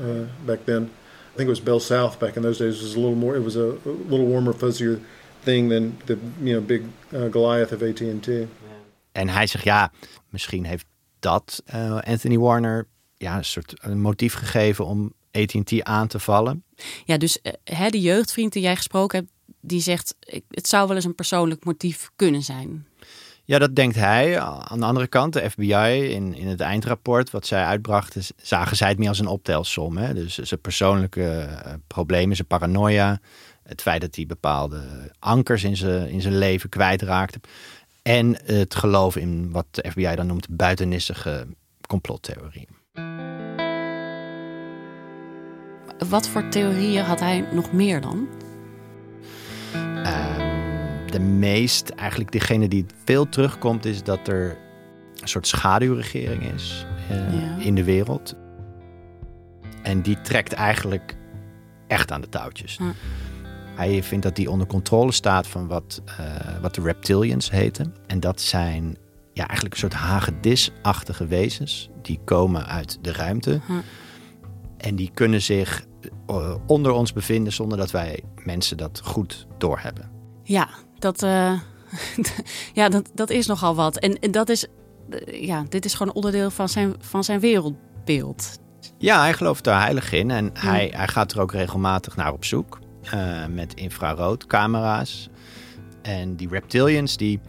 uh, 0.00 0.26
back 0.44 0.58
then. 0.64 0.82
I 0.82 1.36
think 1.36 1.46
it 1.46 1.48
was 1.48 1.62
Bell 1.62 1.80
South 1.80 2.18
back 2.18 2.36
in 2.36 2.42
those 2.42 2.58
days. 2.58 2.80
It 2.80 2.82
was 2.82 2.94
a 2.94 3.00
little 3.00 3.14
more. 3.14 3.36
It 3.36 3.44
was 3.44 3.56
a, 3.56 3.76
a 3.84 3.92
little 4.08 4.26
warmer, 4.26 4.52
fuzzier 4.52 5.00
thing 5.42 5.68
than 5.68 5.98
the 6.06 6.18
you 6.42 6.54
know 6.54 6.60
big 6.60 6.82
uh, 7.12 7.28
Goliath 7.28 7.72
of 7.72 7.82
AT&T. 7.82 8.48
En 9.12 9.28
hij 9.28 9.46
zegt 9.46 9.64
ja, 9.64 9.92
misschien 10.28 10.64
heeft 10.64 10.86
dat 11.18 11.62
uh, 11.74 11.98
Anthony 11.98 12.38
Warner 12.38 12.86
ja 13.16 13.36
een 13.36 13.44
soort 13.44 13.74
een 13.80 14.00
motief 14.00 14.34
gegeven 14.34 14.86
om 14.86 15.12
AT&T 15.32 15.82
aan 15.82 16.08
te 16.08 16.18
vallen. 16.18 16.64
Ja, 17.04 17.16
dus 17.16 17.38
hè, 17.64 17.88
de 17.88 18.00
jeugdvriend 18.00 18.52
die 18.52 18.62
jij 18.62 18.76
gesproken 18.76 19.18
hebt, 19.18 19.30
die 19.60 19.80
zegt 19.80 20.14
het 20.48 20.68
zou 20.68 20.86
wel 20.86 20.96
eens 20.96 21.04
een 21.04 21.14
persoonlijk 21.14 21.64
motief 21.64 22.10
kunnen 22.16 22.42
zijn. 22.42 22.86
Ja, 23.44 23.58
dat 23.58 23.76
denkt 23.76 23.96
hij. 23.96 24.40
Aan 24.40 24.80
de 24.80 24.86
andere 24.86 25.06
kant, 25.06 25.32
de 25.32 25.50
FBI 25.50 26.12
in, 26.14 26.34
in 26.34 26.46
het 26.46 26.60
eindrapport 26.60 27.30
wat 27.30 27.46
zij 27.46 27.64
uitbrachten, 27.64 28.22
zagen 28.42 28.76
zij 28.76 28.88
het 28.88 28.98
meer 28.98 29.08
als 29.08 29.18
een 29.18 29.26
optelsom. 29.26 29.96
Hè? 29.96 30.14
Dus 30.14 30.38
zijn 30.38 30.60
persoonlijke 30.60 31.48
uh, 31.48 31.72
problemen, 31.86 32.36
zijn 32.36 32.48
paranoia, 32.48 33.20
het 33.62 33.82
feit 33.82 34.00
dat 34.00 34.16
hij 34.16 34.26
bepaalde 34.26 35.12
ankers 35.18 35.64
in 35.64 35.76
zijn, 35.76 36.08
in 36.08 36.20
zijn 36.20 36.38
leven 36.38 36.68
kwijtraakte. 36.68 37.40
En 38.02 38.36
het 38.44 38.74
geloof 38.74 39.16
in 39.16 39.50
wat 39.50 39.66
de 39.70 39.90
FBI 39.90 40.14
dan 40.14 40.26
noemt 40.26 40.56
buitennissige 40.56 41.46
complottheorieën. 41.88 42.78
Wat 46.08 46.28
voor 46.28 46.48
theorieën 46.48 47.04
had 47.04 47.20
hij 47.20 47.48
nog 47.52 47.72
meer 47.72 48.00
dan? 48.00 48.28
Uh, 49.74 50.36
de 51.06 51.20
meest, 51.20 51.88
eigenlijk 51.88 52.32
degene 52.32 52.68
die 52.68 52.86
veel 53.04 53.28
terugkomt, 53.28 53.84
is 53.84 54.02
dat 54.02 54.28
er 54.28 54.58
een 55.20 55.28
soort 55.28 55.46
schaduwregering 55.46 56.52
is 56.52 56.86
uh, 57.10 57.40
ja. 57.40 57.56
in 57.58 57.74
de 57.74 57.84
wereld. 57.84 58.34
En 59.82 60.00
die 60.02 60.20
trekt 60.20 60.52
eigenlijk 60.52 61.16
echt 61.86 62.12
aan 62.12 62.20
de 62.20 62.28
touwtjes. 62.28 62.76
Ja. 62.76 62.92
Hij 63.80 64.02
vindt 64.02 64.24
dat 64.24 64.36
die 64.36 64.50
onder 64.50 64.66
controle 64.66 65.12
staat 65.12 65.46
van 65.46 65.66
wat, 65.66 66.02
uh, 66.06 66.16
wat 66.60 66.74
de 66.74 66.80
reptilians 66.80 67.50
heten. 67.50 67.94
En 68.06 68.20
dat 68.20 68.40
zijn 68.40 68.96
ja, 69.32 69.46
eigenlijk 69.46 69.74
een 69.74 69.80
soort 69.80 70.02
hagedisachtige 70.02 71.26
wezens. 71.26 71.90
Die 72.02 72.20
komen 72.24 72.66
uit 72.66 72.98
de 73.02 73.12
ruimte. 73.12 73.60
En 74.76 74.96
die 74.96 75.10
kunnen 75.14 75.42
zich 75.42 75.84
uh, 76.30 76.54
onder 76.66 76.92
ons 76.92 77.12
bevinden 77.12 77.52
zonder 77.52 77.78
dat 77.78 77.90
wij 77.90 78.22
mensen 78.44 78.76
dat 78.76 79.00
goed 79.04 79.46
doorhebben. 79.58 80.10
Ja, 80.42 80.68
dat, 80.98 81.22
uh, 81.22 81.60
ja, 82.72 82.88
dat, 82.88 83.10
dat 83.14 83.30
is 83.30 83.46
nogal 83.46 83.74
wat. 83.74 83.96
En, 83.96 84.18
en 84.18 84.30
dat 84.30 84.48
is, 84.48 84.66
uh, 85.10 85.46
ja, 85.46 85.64
dit 85.68 85.84
is 85.84 85.94
gewoon 85.94 86.14
onderdeel 86.14 86.50
van 86.50 86.68
zijn, 86.68 86.94
van 86.98 87.24
zijn 87.24 87.40
wereldbeeld. 87.40 88.58
Ja, 88.98 89.20
hij 89.20 89.32
gelooft 89.32 89.64
daar 89.64 89.80
heilig 89.80 90.12
in. 90.12 90.30
En 90.30 90.50
ja. 90.54 90.60
hij, 90.60 90.92
hij 90.94 91.08
gaat 91.08 91.32
er 91.32 91.40
ook 91.40 91.52
regelmatig 91.52 92.16
naar 92.16 92.32
op 92.32 92.44
zoek. 92.44 92.78
Uh, 93.04 93.46
met 93.46 93.74
infraroodcamera's. 93.74 95.28
En 96.02 96.36
die 96.36 96.48
reptilians, 96.48 97.16
die 97.16 97.40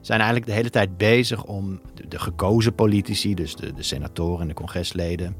zijn 0.00 0.20
eigenlijk 0.20 0.50
de 0.50 0.56
hele 0.56 0.70
tijd 0.70 0.96
bezig 0.96 1.44
om 1.44 1.80
de, 2.08 2.18
gekozen 2.18 2.74
politici, 2.74 3.34
dus 3.34 3.56
de, 3.56 3.72
de 3.72 3.82
senatoren 3.82 4.40
en 4.40 4.48
de 4.48 4.54
congresleden, 4.54 5.36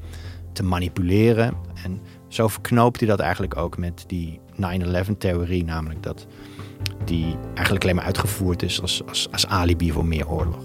te 0.53 0.63
manipuleren. 0.63 1.55
En 1.85 2.01
zo 2.29 2.49
verknoopt 2.49 3.01
hij 3.01 3.09
dat 3.09 3.21
eigenlijk 3.21 3.57
ook 3.57 3.79
met 3.79 4.05
die 4.07 4.41
9-11-theorie, 4.55 5.65
namelijk 5.65 6.03
dat 6.03 6.27
die 7.05 7.37
eigenlijk 7.55 7.83
alleen 7.83 7.97
maar 7.97 8.05
uitgevoerd 8.05 8.63
is 8.63 8.81
als, 8.81 9.07
als, 9.07 9.29
als 9.31 9.47
alibi 9.47 9.93
voor 9.93 10.07
meer 10.07 10.29
oorlog. 10.29 10.65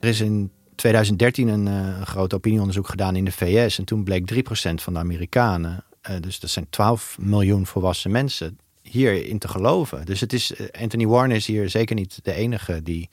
Er 0.00 0.08
is 0.08 0.20
in 0.20 0.50
2013 0.74 1.48
een, 1.48 1.66
uh, 1.66 1.98
een 1.98 2.06
groot 2.06 2.34
opinieonderzoek 2.34 2.88
gedaan 2.88 3.16
in 3.16 3.24
de 3.24 3.32
VS 3.32 3.78
en 3.78 3.84
toen 3.84 4.04
bleek 4.04 4.32
3% 4.34 4.38
van 4.74 4.92
de 4.92 4.98
Amerikanen, 4.98 5.84
uh, 6.10 6.16
dus 6.20 6.40
dat 6.40 6.50
zijn 6.50 6.66
12 6.70 7.16
miljoen 7.18 7.66
volwassen 7.66 8.10
mensen, 8.10 8.58
hierin 8.82 9.38
te 9.38 9.48
geloven. 9.48 10.06
Dus 10.06 10.20
het 10.20 10.32
is, 10.32 10.52
uh, 10.52 10.66
Anthony 10.80 11.06
Warner 11.06 11.36
is 11.36 11.46
hier 11.46 11.70
zeker 11.70 11.94
niet 11.94 12.18
de 12.22 12.32
enige 12.32 12.82
die 12.82 13.08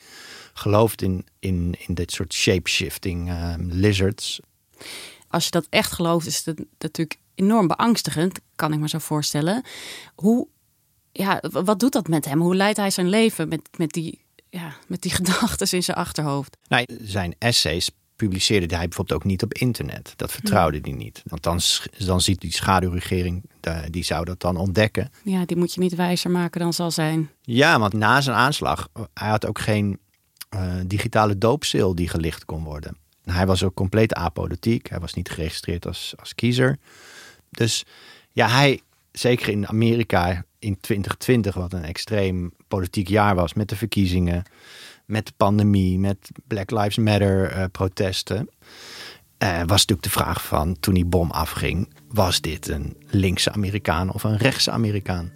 gelooft 0.53 1.01
in, 1.01 1.25
in, 1.39 1.75
in 1.87 1.93
dit 1.93 2.11
soort 2.11 2.33
shapeshifting 2.33 3.31
lizards. 3.57 4.39
Als 5.27 5.45
je 5.45 5.51
dat 5.51 5.67
echt 5.69 5.91
gelooft, 5.91 6.27
is 6.27 6.45
het 6.45 6.65
natuurlijk 6.79 7.19
enorm 7.35 7.67
beangstigend, 7.67 8.39
kan 8.55 8.73
ik 8.73 8.79
me 8.79 8.89
zo 8.89 8.97
voorstellen. 8.97 9.63
Hoe, 10.15 10.47
ja, 11.11 11.43
wat 11.51 11.79
doet 11.79 11.91
dat 11.91 12.07
met 12.07 12.25
hem? 12.25 12.41
Hoe 12.41 12.55
leidt 12.55 12.77
hij 12.77 12.89
zijn 12.89 13.09
leven 13.09 13.47
met, 13.47 13.69
met 13.77 13.91
die, 13.91 14.21
ja, 14.49 14.75
met 14.87 15.01
die 15.01 15.11
gedachten 15.19 15.71
in 15.71 15.83
zijn 15.83 15.97
achterhoofd? 15.97 16.57
Nou, 16.67 16.85
zijn 17.01 17.35
essays 17.37 17.89
publiceerde 18.27 18.75
hij 18.75 18.87
bijvoorbeeld 18.87 19.19
ook 19.19 19.25
niet 19.27 19.43
op 19.43 19.53
internet. 19.53 20.13
Dat 20.15 20.31
vertrouwde 20.31 20.77
ja. 20.77 20.83
hij 20.83 20.91
niet. 20.91 21.21
Want 21.25 21.43
dan, 21.43 21.59
dan 22.05 22.21
ziet 22.21 22.41
die 22.41 22.53
schaduwregering, 22.53 23.43
die 23.89 24.03
zou 24.03 24.25
dat 24.25 24.39
dan 24.39 24.57
ontdekken. 24.57 25.11
Ja, 25.23 25.45
die 25.45 25.57
moet 25.57 25.73
je 25.73 25.79
niet 25.79 25.95
wijzer 25.95 26.31
maken 26.31 26.61
dan 26.61 26.73
zal 26.73 26.91
zijn. 26.91 27.29
Ja, 27.41 27.79
want 27.79 27.93
na 27.93 28.21
zijn 28.21 28.35
aanslag, 28.35 28.87
hij 29.13 29.29
had 29.29 29.45
ook 29.45 29.59
geen 29.59 29.99
uh, 30.55 30.73
digitale 30.87 31.37
doopsil 31.37 31.95
die 31.95 32.09
gelicht 32.09 32.45
kon 32.45 32.63
worden. 32.63 32.97
Hij 33.23 33.45
was 33.45 33.63
ook 33.63 33.73
compleet 33.73 34.13
apolitiek. 34.13 34.89
Hij 34.89 34.99
was 34.99 35.13
niet 35.13 35.29
geregistreerd 35.29 35.87
als, 35.87 36.13
als 36.19 36.35
kiezer. 36.35 36.77
Dus 37.49 37.85
ja, 38.31 38.47
hij, 38.47 38.81
zeker 39.11 39.49
in 39.49 39.67
Amerika 39.67 40.43
in 40.59 40.79
2020, 40.79 41.55
wat 41.55 41.73
een 41.73 41.83
extreem 41.83 42.51
politiek 42.67 43.07
jaar 43.07 43.35
was 43.35 43.53
met 43.53 43.69
de 43.69 43.75
verkiezingen, 43.75 44.43
met 45.11 45.25
de 45.25 45.33
pandemie, 45.37 45.99
met 45.99 46.31
Black 46.47 46.71
Lives 46.71 46.97
Matter 46.97 47.57
uh, 47.57 47.63
protesten. 47.71 48.49
Uh, 49.43 49.57
was 49.59 49.85
natuurlijk 49.85 50.03
de 50.03 50.09
vraag 50.09 50.43
van 50.43 50.79
toen 50.79 50.93
die 50.93 51.05
bom 51.05 51.31
afging, 51.31 51.89
was 52.07 52.41
dit 52.41 52.67
een 52.67 52.97
linkse 53.09 53.51
Amerikaan 53.51 54.13
of 54.13 54.23
een 54.23 54.37
rechtse 54.37 54.71
Amerikaan? 54.71 55.31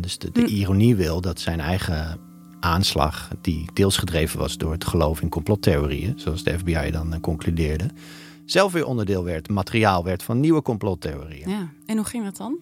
Dus 0.00 0.18
de, 0.18 0.30
de 0.32 0.40
hm. 0.40 0.46
ironie 0.46 0.96
wil 0.96 1.20
dat 1.20 1.40
zijn 1.40 1.60
eigen 1.60 2.20
aanslag, 2.60 3.30
die 3.40 3.70
deels 3.72 3.96
gedreven 3.96 4.38
was 4.38 4.56
door 4.56 4.72
het 4.72 4.84
geloof 4.84 5.20
in 5.20 5.28
complottheorieën, 5.28 6.18
zoals 6.18 6.44
de 6.44 6.58
FBI 6.58 6.90
dan 6.90 7.14
uh, 7.14 7.20
concludeerde, 7.20 7.90
zelf 8.46 8.72
weer 8.72 8.86
onderdeel 8.86 9.24
werd, 9.24 9.48
materiaal 9.48 10.04
werd 10.04 10.22
van 10.22 10.40
nieuwe 10.40 10.62
complottheorieën. 10.62 11.48
Ja, 11.48 11.72
en 11.86 11.96
hoe 11.96 12.06
ging 12.06 12.24
dat 12.24 12.36
dan? 12.36 12.58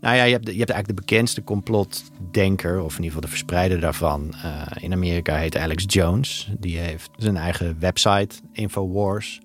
Nou 0.00 0.16
ja, 0.16 0.22
je 0.22 0.32
hebt, 0.32 0.46
je 0.46 0.58
hebt 0.58 0.70
eigenlijk 0.70 1.00
de 1.00 1.06
bekendste 1.06 1.44
complotdenker, 1.44 2.80
of 2.80 2.96
in 2.96 3.02
ieder 3.02 3.04
geval 3.04 3.20
de 3.20 3.28
verspreider 3.28 3.80
daarvan. 3.80 4.34
Uh, 4.34 4.62
in 4.80 4.92
Amerika 4.92 5.36
heet 5.36 5.56
Alex 5.56 5.84
Jones. 5.86 6.48
Die 6.58 6.78
heeft 6.78 7.10
zijn 7.16 7.36
eigen 7.36 7.76
website, 7.80 8.36
Infowars. 8.52 9.40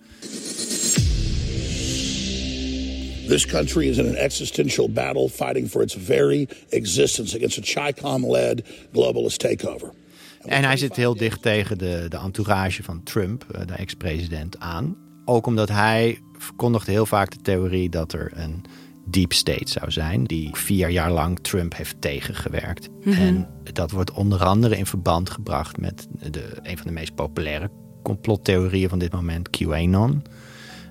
This 3.28 3.46
country 3.46 3.90
is 3.90 3.98
in 3.98 4.08
an 4.08 4.16
existential 4.16 4.90
battle 4.90 5.30
fighting 5.30 5.70
for 5.70 5.82
its 5.82 5.96
very 6.00 6.48
existence 6.70 7.36
against 7.36 7.58
a 7.58 7.62
Chicom-led 7.62 8.64
globalist 8.92 9.40
takeover. 9.40 9.94
En 10.42 10.64
hij 10.64 10.78
zit 10.78 10.96
heel 10.96 11.16
dicht 11.16 11.42
tegen 11.42 11.78
de, 11.78 12.06
de 12.10 12.18
entourage 12.18 12.84
van 12.84 13.04
Trump, 13.04 13.46
de 13.68 13.74
ex-president, 13.74 14.60
aan. 14.60 14.96
Ook 15.32 15.46
omdat 15.46 15.70
hij 15.70 16.20
verkondigde 16.38 16.92
heel 16.92 17.06
vaak 17.06 17.32
de 17.32 17.42
theorie 17.42 17.90
dat 17.90 18.14
er 18.14 18.32
een 18.36 18.66
deep 19.06 19.34
state 19.34 19.72
zou 19.72 19.92
zijn, 19.92 20.24
die 20.24 20.50
vier 20.54 20.90
jaar 20.90 21.12
lang 21.12 21.40
Trump 21.40 21.76
heeft 21.76 22.02
tegengewerkt. 22.02 22.90
Mhm. 23.04 23.20
En 23.22 23.48
dat 23.74 23.92
wordt 23.92 24.12
onder 24.12 24.44
andere 24.44 24.78
in 24.78 24.86
verband 24.86 25.30
gebracht 25.30 25.78
met 25.78 26.08
de, 26.32 26.58
een 26.62 26.78
van 26.78 26.88
de 26.88 26.94
meest 26.94 27.16
populaire 27.16 27.70
complottheorieën 28.04 28.90
van 28.90 29.00
dit 29.00 29.12
moment, 29.12 29.50
QAnon. 29.50 30.24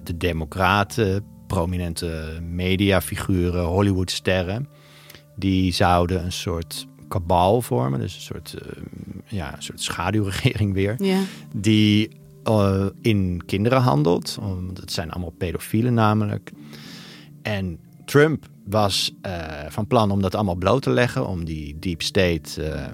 De 0.04 0.16
Democraten, 0.16 1.24
prominente 1.46 2.38
mediafiguren, 2.50 3.64
Hollywoodsterren, 3.64 4.68
die 5.36 5.72
zouden 5.72 6.24
een 6.24 6.32
soort 6.32 6.86
kabal 7.08 7.62
vormen, 7.62 8.00
dus 8.00 8.14
een 8.14 8.20
soort, 8.20 8.54
eh, 8.54 8.82
ja, 9.26 9.56
een 9.56 9.62
soort 9.62 9.80
schaduwregering 9.82 10.72
weer, 10.72 10.96
die 11.54 12.10
eh, 12.58 12.86
in 13.00 13.42
kinderen 13.46 13.80
handelt. 13.80 14.38
Het 14.74 14.92
zijn 14.92 15.10
allemaal 15.10 15.34
pedofielen 15.38 15.94
namelijk. 15.94 16.52
En 17.42 17.78
Trump 18.04 18.46
was 18.64 19.14
eh, 19.22 19.32
van 19.68 19.86
plan 19.86 20.10
om 20.10 20.22
dat 20.22 20.34
allemaal 20.34 20.54
bloot 20.54 20.82
te 20.82 20.90
leggen, 20.90 21.26
om 21.26 21.44
die 21.44 21.78
deep 21.78 22.02
state 22.02 22.62
eh, 22.62 22.84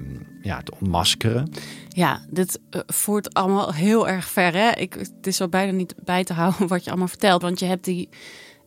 ja, 0.42 0.62
te 0.62 0.72
ontmaskeren. 0.80 1.50
Ja, 1.88 2.20
dit 2.30 2.60
voert 2.86 3.34
allemaal 3.34 3.72
heel 3.72 4.08
erg 4.08 4.24
ver. 4.24 4.52
Hè? 4.52 4.70
Ik, 4.70 4.94
het 4.94 5.26
is 5.26 5.36
zo 5.36 5.48
bijna 5.48 5.72
niet 5.72 5.94
bij 6.04 6.24
te 6.24 6.32
houden 6.32 6.68
wat 6.74 6.84
je 6.84 6.90
allemaal 6.90 7.08
vertelt. 7.08 7.42
Want 7.42 7.58
je 7.58 7.66
hebt 7.66 7.84
die 7.84 8.08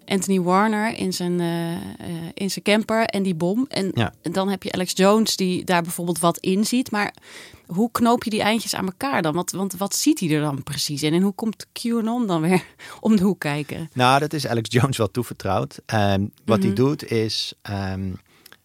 Anthony 0.10 0.39
Warner 0.42 0.98
in 0.98 1.13
zijn, 1.13 1.39
eh, 1.39 1.72
eh, 1.74 1.80
in 2.34 2.51
zijn 2.51 2.63
camper 2.66 3.04
en 3.06 3.24
die 3.24 3.36
bom. 3.36 3.66
En, 3.70 3.92
Ja. 3.94 4.13
dan 4.22 4.50
heb 4.50 4.63
je 4.63 4.72
Alex 4.72 4.92
Jones 4.96 5.36
die 5.36 5.63
daar 5.63 5.82
bijvoorbeeld 5.82 6.20
wat 6.20 6.38
in 6.38 6.66
ziet. 6.66 6.92
Maar 6.92 7.13
hoe 7.68 7.92
knoop 7.92 8.24
je 8.24 8.30
die 8.30 8.42
eindjes 8.42 8.75
aan 8.75 8.86
elkaar 8.86 9.22
dan? 9.22 9.34
Want, 9.34 9.51
want 9.51 9.74
wat 9.78 9.96
ziet 9.96 10.20
hij 10.20 10.30
er 10.30 10.42
dan 10.42 10.63
precies 10.63 11.04
in? 11.04 11.13
En 11.13 11.22
hoe 11.22 11.34
komt 11.34 11.66
QAnon 11.74 12.28
dan 12.28 12.42
weer 12.42 12.63
om 13.00 13.16
de 13.16 13.24
hoek 13.24 13.39
kijken? 13.39 13.89
Nou, 13.94 14.20
dat 14.20 14.34
is 14.34 14.48
Alex 14.48 14.72
Jones 14.72 14.98
wel 14.98 15.12
toevertrouwd. 15.12 15.80
Ehm, 15.86 16.25
wat 16.46 16.58
hij 16.60 16.68
Mhm. 16.72 16.75
doet 16.75 17.12
is, 17.12 17.54
ehm, 17.62 18.12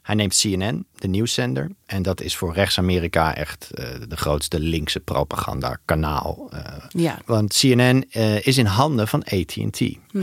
hij 0.02 0.14
neemt 0.14 0.38
CNN, 0.40 0.86
de 0.98 1.08
nieuwszender. 1.08 1.70
En 1.86 2.02
dat 2.02 2.20
is 2.20 2.36
voor 2.36 2.54
rechts-Amerika 2.54 3.34
echt 3.34 3.70
eh, 3.70 3.88
de 4.08 4.16
grootste 4.16 4.60
linkse 4.60 5.00
propaganda-kanaal. 5.00 6.48
eh. 6.52 6.60
Ja. 6.88 7.18
Want 7.26 7.52
CNN 7.58 8.04
is 8.42 8.58
in 8.58 8.66
handen 8.66 9.08
van 9.08 9.22
AT&T. 9.24 9.78
Hm. 10.10 10.22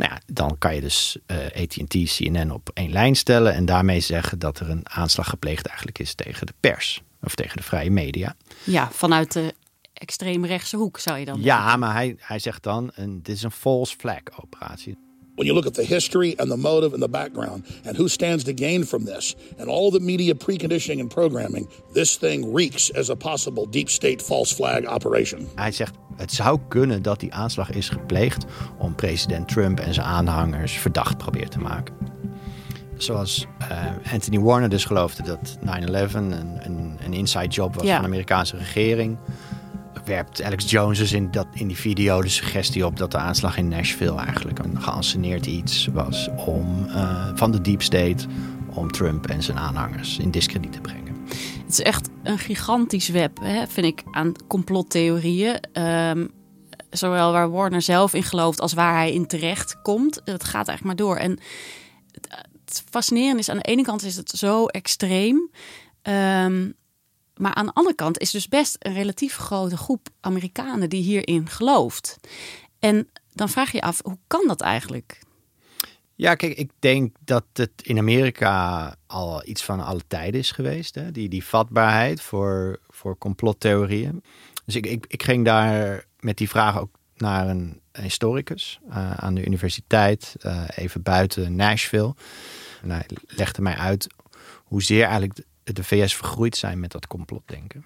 Nou 0.00 0.12
ja, 0.12 0.20
dan 0.26 0.58
kan 0.58 0.74
je 0.74 0.80
dus 0.80 1.18
eh, 1.26 1.62
AT&T, 1.62 2.16
CNN 2.16 2.50
op 2.50 2.70
één 2.74 2.92
lijn 2.92 3.16
stellen... 3.16 3.54
en 3.54 3.64
daarmee 3.64 4.00
zeggen 4.00 4.38
dat 4.38 4.60
er 4.60 4.70
een 4.70 4.88
aanslag 4.88 5.28
gepleegd 5.28 5.66
eigenlijk 5.66 5.98
is 5.98 6.14
tegen 6.14 6.46
de 6.46 6.54
pers. 6.60 7.02
Of 7.22 7.34
tegen 7.34 7.56
de 7.56 7.62
vrije 7.62 7.90
media. 7.90 8.36
Ja, 8.64 8.90
vanuit 8.92 9.32
de 9.32 9.54
extreemrechtse 9.92 10.76
hoek 10.76 10.98
zou 10.98 11.18
je 11.18 11.24
dan 11.24 11.42
Ja, 11.42 11.76
maar 11.76 11.92
hij, 11.92 12.16
hij 12.18 12.38
zegt 12.38 12.62
dan, 12.62 12.90
een, 12.94 13.22
dit 13.22 13.36
is 13.36 13.42
een 13.42 13.50
false 13.50 13.96
flag 13.96 14.20
operatie. 14.42 14.98
When 15.40 15.46
you 15.46 15.54
look 15.54 15.66
at 15.66 15.74
the 15.74 15.84
history 15.94 16.34
and 16.38 16.50
the 16.50 16.56
motive 16.56 16.92
and 16.92 17.02
the 17.02 17.08
background 17.08 17.64
and 17.84 17.96
who 17.96 18.08
stands 18.08 18.44
to 18.44 18.52
gain 18.52 18.84
from 18.84 19.04
this 19.04 19.34
and 19.58 19.68
all 19.68 19.90
the 19.90 20.00
media 20.00 20.34
preconditioning 20.34 21.00
and 21.00 21.08
programming, 21.10 21.66
this 21.94 22.16
thing 22.18 22.52
reeks 22.54 22.90
as 22.94 23.10
a 23.10 23.14
possible 23.16 23.66
deep 23.70 23.88
state 23.88 24.22
false 24.22 24.54
flag 24.54 24.84
operation. 24.86 25.48
Hij 25.54 25.72
zegt, 25.72 25.94
het 26.16 26.32
zou 26.32 26.58
kunnen 26.68 27.02
dat 27.02 27.20
die 27.20 27.34
aanslag 27.34 27.70
is 27.70 27.88
gepleegd 27.88 28.44
om 28.78 28.94
president 28.94 29.48
Trump 29.48 29.80
en 29.80 29.94
zijn 29.94 30.06
aanhangers 30.06 30.72
verdacht 30.72 31.16
proberen 31.16 31.50
te 31.50 31.58
maken. 31.58 31.94
Zoals 32.96 33.46
eh, 33.58 34.12
Anthony 34.12 34.38
Warner 34.38 34.68
dus 34.68 34.84
geloofde 34.84 35.22
dat 35.22 35.58
9-11 36.10 36.14
een, 36.14 36.32
een, 36.64 36.98
een 37.04 37.12
inside 37.12 37.48
job 37.48 37.74
was 37.74 37.84
Ja. 37.84 37.92
van 37.92 38.00
de 38.02 38.08
Amerikaanse 38.08 38.56
regering. 38.56 39.18
Werpt 40.04 40.42
Alex 40.42 40.70
Jones 40.70 40.98
dus 40.98 41.12
in, 41.12 41.30
dat, 41.30 41.46
in 41.52 41.66
die 41.66 41.76
video 41.76 42.22
de 42.22 42.28
suggestie 42.28 42.86
op 42.86 42.96
dat 42.96 43.10
de 43.10 43.18
aanslag 43.18 43.56
in 43.56 43.68
Nashville 43.68 44.16
eigenlijk 44.16 44.58
een 44.58 44.82
geanceneerd 44.82 45.46
iets 45.46 45.86
was 45.92 46.28
om, 46.36 46.86
eh, 46.88 47.30
van 47.34 47.50
de 47.50 47.60
deep 47.60 47.82
state 47.82 48.26
om 48.74 48.90
Trump 48.90 49.26
en 49.26 49.42
zijn 49.42 49.58
aanhangers 49.58 50.18
in 50.18 50.30
discrediet 50.30 50.72
te 50.72 50.80
brengen. 50.80 51.16
Het 51.64 51.78
is 51.78 51.80
echt 51.80 52.08
een 52.22 52.38
gigantisch 52.38 53.08
web, 53.08 53.38
hè, 53.40 53.66
vind 53.66 53.86
ik, 53.86 54.02
aan 54.10 54.32
complottheorieën. 54.46 55.60
Ehm, 55.72 56.26
zowel 56.90 57.32
waar 57.32 57.50
Warner 57.50 57.82
zelf 57.82 58.14
in 58.14 58.22
gelooft 58.22 58.60
als 58.60 58.72
waar 58.72 58.94
hij 58.94 59.12
in 59.12 59.26
terecht 59.26 59.82
komt. 59.82 60.20
Het 60.24 60.44
gaat 60.44 60.68
eigenlijk 60.68 60.82
maar 60.82 61.06
door. 61.06 61.16
En 61.16 61.38
het, 62.10 62.44
het 62.64 62.84
fascinerende 62.90 63.40
is, 63.40 63.48
aan 63.48 63.56
de 63.56 63.62
ene 63.62 63.82
kant 63.82 64.04
is 64.04 64.16
het 64.16 64.30
zo 64.30 64.66
extreem. 64.66 65.50
ehm, 66.02 66.68
maar 67.40 67.54
aan 67.54 67.66
de 67.66 67.74
andere 67.74 67.94
kant 67.94 68.18
is 68.18 68.30
dus 68.30 68.48
best 68.48 68.76
een 68.78 68.92
relatief 68.92 69.36
grote 69.36 69.76
groep 69.76 70.08
Amerikanen 70.20 70.88
die 70.88 71.02
hierin 71.02 71.48
gelooft. 71.48 72.16
En 72.78 73.08
dan 73.32 73.48
vraag 73.48 73.70
je 73.70 73.76
je 73.76 73.82
af, 73.82 74.00
hoe 74.02 74.18
kan 74.26 74.46
dat 74.46 74.60
eigenlijk? 74.60 75.20
Ja, 76.14 76.34
kijk, 76.34 76.56
ik 76.56 76.70
denk 76.78 77.16
dat 77.24 77.44
het 77.52 77.70
in 77.82 77.98
Amerika 77.98 78.94
al 79.06 79.46
iets 79.46 79.64
van 79.64 79.80
alle 79.80 80.00
tijden 80.06 80.40
is 80.40 80.50
geweest. 80.50 80.94
Hè? 80.94 81.10
Die, 81.10 81.28
die 81.28 81.44
vatbaarheid 81.44 82.20
voor, 82.20 82.80
voor 82.88 83.18
complottheorieën. 83.18 84.22
Dus 84.64 84.76
ik, 84.76 85.06
ik, 85.08 85.22
ging 85.22 85.44
daar 85.44 86.04
met 86.18 86.36
die 86.36 86.48
vraag 86.48 86.78
ook 86.78 86.98
naar 87.16 87.48
een 87.48 87.80
historicus 87.92 88.80
eh, 88.88 89.12
aan 89.12 89.34
de 89.34 89.44
universiteit, 89.44 90.34
eh, 90.40 90.64
even 90.74 91.02
buiten 91.02 91.56
Nashville. 91.56 92.14
En 92.82 92.90
hij 92.90 93.06
legde 93.26 93.62
mij 93.62 93.76
uit 93.76 94.06
hoezeer 94.64 95.04
eigenlijk 95.04 95.40
de, 95.72 95.84
VS 95.84 96.14
vergroeid 96.16 96.56
zijn 96.56 96.80
met 96.80 96.92
dat 96.92 97.06
complotdenken. 97.06 97.84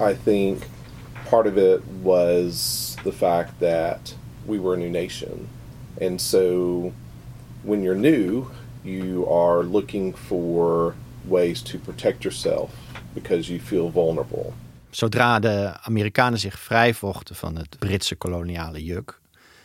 I 0.00 0.16
think 0.24 0.62
part 1.30 1.46
of 1.46 1.56
it 1.56 1.80
was 2.02 2.94
the 3.02 3.12
fact 3.12 3.52
that 3.58 4.16
we 4.46 4.60
were 4.60 4.74
a 4.74 4.78
new 4.78 4.90
nation. 4.90 5.48
And 6.00 6.20
so 6.20 6.92
when 7.62 7.82
you're 7.82 7.98
new, 8.00 8.44
you 8.82 9.26
are 9.30 9.64
looking 9.64 10.16
for 10.16 10.94
ways 11.28 11.62
to 11.62 11.78
protect 11.78 12.22
yourself 12.22 12.70
because 13.12 13.48
you 13.52 13.60
feel 13.60 13.90
vulnerable. 13.90 14.52
Zodra 14.90 15.38
de 15.38 15.72
Amerikanen 15.82 16.38
zich 16.38 16.58
vrijvochten 16.58 17.34
van 17.36 17.56
het 17.56 17.78
Britse 17.78 18.14
koloniale 18.14 18.84
juk, 18.84 19.20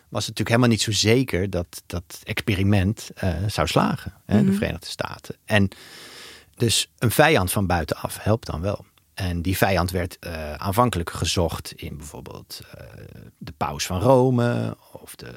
was 0.10 0.26
het 0.26 0.38
natuurlijk 0.38 0.50
helemaal 0.50 0.70
niet 0.70 0.82
zo 0.82 0.92
zeker 0.92 1.50
dat 1.50 1.84
dat 1.86 2.20
experiment 2.24 3.10
eh, 3.16 3.30
zou 3.48 3.68
slagen, 3.68 4.14
hè, 4.26 4.38
de 4.38 4.44
Mhm. 4.44 4.54
Verenigde 4.58 4.88
Staten. 4.88 5.36
En 5.46 5.68
dus 6.60 6.92
een 6.98 7.12
vijand 7.12 7.52
van 7.52 7.66
buitenaf 7.66 8.18
helpt 8.22 8.46
dan 8.46 8.62
wel. 8.62 8.86
En 9.14 9.42
die 9.42 9.58
vijand 9.58 9.92
werd 9.92 10.20
eh, 10.20 10.54
aanvankelijk 10.54 11.10
gezocht 11.10 11.72
in 11.72 11.98
bijvoorbeeld 11.98 12.62
eh, 12.74 12.84
de 13.38 13.52
paus 13.58 13.86
van 13.86 14.00
Rome 14.00 14.78
of 14.92 15.16
de, 15.16 15.34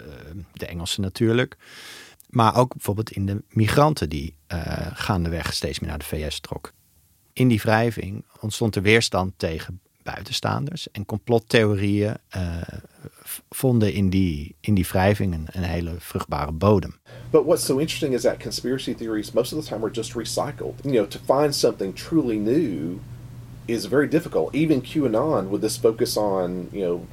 de 0.53 0.67
Engelsen 0.67 1.03
natuurlijk. 1.03 1.57
Maar 2.29 2.57
ook 2.57 2.73
bijvoorbeeld 2.73 3.11
in 3.11 3.27
de 3.27 3.43
migranten 3.49 4.09
die 4.09 4.35
eh, 4.47 4.87
gaandeweg 4.93 5.55
steeds 5.55 5.79
meer 5.79 5.89
naar 5.89 5.99
de 5.99 6.05
VS 6.05 6.41
trok. 6.41 6.73
In 7.33 7.49
die 7.49 7.61
wrijving 7.61 8.25
ontstond 8.41 8.77
er 8.77 8.83
weerstand 8.83 9.33
tegen 9.37 9.81
buitenstaanders. 10.03 10.91
En 10.91 11.05
complottheorieën 11.05 12.17
vonden 13.51 13.93
in 13.93 14.11
die, 14.11 14.57
in 14.61 14.75
die 14.75 14.87
wrijving 14.87 15.35
een, 15.35 15.47
een 15.51 15.63
hele 15.63 15.95
vruchtbare 15.99 16.53
bodem. 16.53 16.95
But 17.31 17.45
what's 17.45 17.65
so 17.65 17.79
interesting 17.79 18.15
is 18.15 18.23
that 18.23 18.39
conspiracy 18.39 18.95
theories 18.95 19.33
most 19.33 19.53
of 19.53 19.63
the 19.63 19.69
time 19.69 19.85
are 19.85 19.95
just 19.95 20.13
recycled. 20.13 20.75
You 20.83 20.93
know, 20.93 21.07
to 21.07 21.19
find 21.27 21.55
something 21.55 21.95
truly 21.95 22.37
new 22.37 23.01
is 23.65 23.87
very 23.87 24.09
difficult. 24.09 24.55
Even 24.55 24.83
QAnon, 24.83 25.51
with 25.51 25.61
this 25.61 25.77
focus 25.77 26.17
on, 26.17 26.69
you 26.73 26.85
know, 26.85 27.07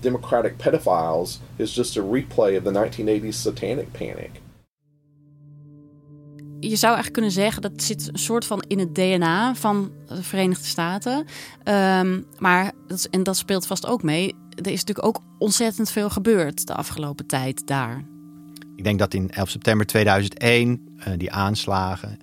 democratic 0.00 0.58
pedophiles, 0.58 1.38
is 1.58 1.76
just 1.76 1.96
a 1.96 2.02
replay 2.02 2.56
of 2.56 2.64
the 2.64 2.72
1980s 2.72 3.34
satanic 3.34 3.92
panic. 3.92 4.40
je 6.68 6.76
zou 6.76 6.94
eigenlijk 6.94 7.12
kunnen 7.12 7.30
zeggen 7.30 7.62
dat 7.62 7.82
zit 7.82 8.08
een 8.12 8.18
soort 8.18 8.44
van 8.44 8.64
in 8.66 8.78
het 8.78 8.94
DNA 8.94 9.54
van 9.54 9.92
de 10.06 10.22
Verenigde 10.22 10.64
Staten. 10.64 11.24
Ehm, 11.62 12.20
maar 12.38 12.72
en 13.10 13.22
dat 13.22 13.36
speelt 13.36 13.66
vast 13.66 13.86
ook 13.86 14.02
mee. 14.02 14.34
Er 14.56 14.70
is 14.72 14.84
natuurlijk 14.84 15.06
ook 15.06 15.20
ontzettend 15.38 15.90
veel 15.90 16.10
gebeurd 16.10 16.66
de 16.66 16.74
afgelopen 16.74 17.26
tijd 17.26 17.66
daar. 17.66 18.04
Ik 18.76 18.84
denk 18.84 18.98
dat 18.98 19.14
in 19.14 19.30
11 19.30 19.48
september 19.48 19.86
2001 19.86 20.94
eh, 20.98 21.12
die 21.16 21.32
aanslagen 21.32 22.18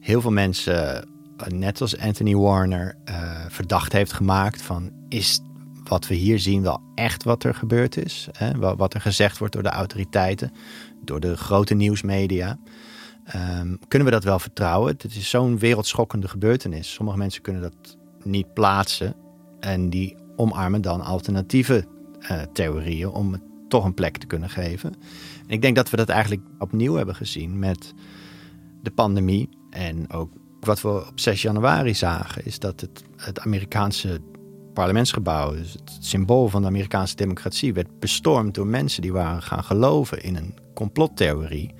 heel 0.00 0.20
veel 0.20 0.30
mensen, 0.30 1.02
eh, 1.04 1.46
net 1.46 1.80
als 1.80 1.98
Anthony 1.98 2.34
Warner, 2.34 2.96
eh, 3.04 3.44
verdacht 3.48 3.92
heeft 3.92 4.12
gemaakt 4.12 4.62
van 4.62 4.92
is 5.08 5.40
wat 5.84 6.06
we 6.06 6.14
hier 6.14 6.38
zien 6.38 6.62
wel 6.62 6.80
echt 6.94 7.24
wat 7.24 7.44
er 7.44 7.54
gebeurd 7.54 7.96
is? 7.96 8.28
Hè? 8.32 8.52
Wa- 8.58 8.76
Wat 8.76 8.94
er 8.94 9.00
gezegd 9.00 9.38
wordt 9.38 9.54
door 9.54 9.62
de 9.62 9.68
autoriteiten, 9.68 10.52
door 11.04 11.20
de 11.20 11.36
grote 11.36 11.74
nieuwsmedia. 11.74 12.58
Ehm, 13.24 13.74
kunnen 13.88 14.08
we 14.08 14.14
dat 14.14 14.24
wel 14.24 14.38
vertrouwen? 14.38 14.92
Het 14.92 15.04
is 15.04 15.30
zo'n 15.30 15.58
wereldschokkende 15.58 16.28
gebeurtenis. 16.28 16.92
Sommige 16.92 17.18
mensen 17.18 17.42
kunnen 17.42 17.62
dat 17.62 17.96
niet 18.22 18.52
plaatsen 18.54 19.14
en 19.60 19.90
die 19.90 20.16
omarmen 20.38 20.82
dan 20.82 21.00
alternatieve 21.00 21.86
eh, 22.18 22.42
theorieën 22.52 23.08
om 23.08 23.32
het 23.32 23.42
toch 23.68 23.84
een 23.84 23.94
plek 23.94 24.16
te 24.16 24.26
kunnen 24.26 24.50
geven. 24.50 24.92
En 25.46 25.54
ik 25.54 25.62
denk 25.62 25.76
dat 25.76 25.90
we 25.90 25.96
dat 25.96 26.08
eigenlijk 26.08 26.42
opnieuw 26.58 26.94
hebben 26.94 27.14
gezien 27.14 27.58
met 27.58 27.94
de 28.82 28.90
pandemie. 28.90 29.48
En 29.70 30.12
ook 30.12 30.32
wat 30.60 30.80
we 30.80 30.88
op 30.88 31.20
6 31.20 31.42
januari 31.42 31.94
zagen, 31.94 32.44
is 32.44 32.58
dat 32.58 32.80
het, 32.80 33.02
het 33.16 33.40
Amerikaanse 33.40 34.20
parlementsgebouw, 34.74 35.52
dus 35.52 35.72
het 35.72 35.96
symbool 36.00 36.48
van 36.48 36.62
de 36.62 36.68
Amerikaanse 36.68 37.16
democratie, 37.16 37.74
werd 37.74 37.98
bestormd 37.98 38.54
door 38.54 38.66
mensen 38.66 39.02
die 39.02 39.12
waren 39.12 39.42
gaan 39.42 39.64
geloven 39.64 40.22
in 40.22 40.36
een 40.36 40.54
complottheorie. 40.74 41.74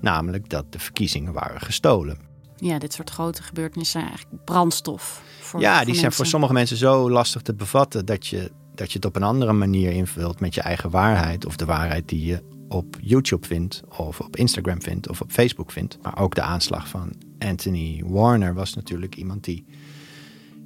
Namelijk 0.00 0.48
dat 0.48 0.72
de 0.72 0.78
verkiezingen 0.78 1.32
waren 1.32 1.60
gestolen. 1.60 2.31
Ja, 2.62 2.78
dit 2.78 2.92
soort 2.92 3.10
grote 3.10 3.42
gebeurtenissen 3.42 4.00
zijn 4.00 4.12
eigenlijk 4.12 4.44
brandstof. 4.44 5.22
Voor, 5.40 5.60
ja, 5.60 5.76
voor 5.76 5.86
die 5.86 5.94
zijn 5.94 6.12
voor 6.12 6.26
sommige 6.26 6.52
mensen 6.52 6.76
zo 6.76 7.10
lastig 7.10 7.42
te 7.42 7.54
bevatten 7.54 8.06
dat 8.06 8.26
je, 8.26 8.50
dat 8.74 8.88
je 8.92 8.96
het 8.96 9.04
op 9.04 9.16
een 9.16 9.22
andere 9.22 9.52
manier 9.52 9.90
invult 9.90 10.40
met 10.40 10.54
je 10.54 10.60
eigen 10.60 10.90
waarheid. 10.90 11.46
Of 11.46 11.56
de 11.56 11.64
waarheid 11.64 12.08
die 12.08 12.24
je 12.24 12.42
op 12.68 12.96
YouTube 13.00 13.46
vindt, 13.46 13.82
of 13.98 14.20
op 14.20 14.36
Instagram 14.36 14.82
vindt, 14.82 15.08
of 15.08 15.20
op 15.20 15.30
Facebook 15.30 15.70
vindt. 15.72 15.98
Maar 16.02 16.18
ook 16.18 16.34
de 16.34 16.42
aanslag 16.42 16.88
van 16.88 17.12
Anthony 17.38 18.02
Warner 18.06 18.54
was 18.54 18.74
natuurlijk 18.74 19.16
iemand 19.16 19.44
die 19.44 19.64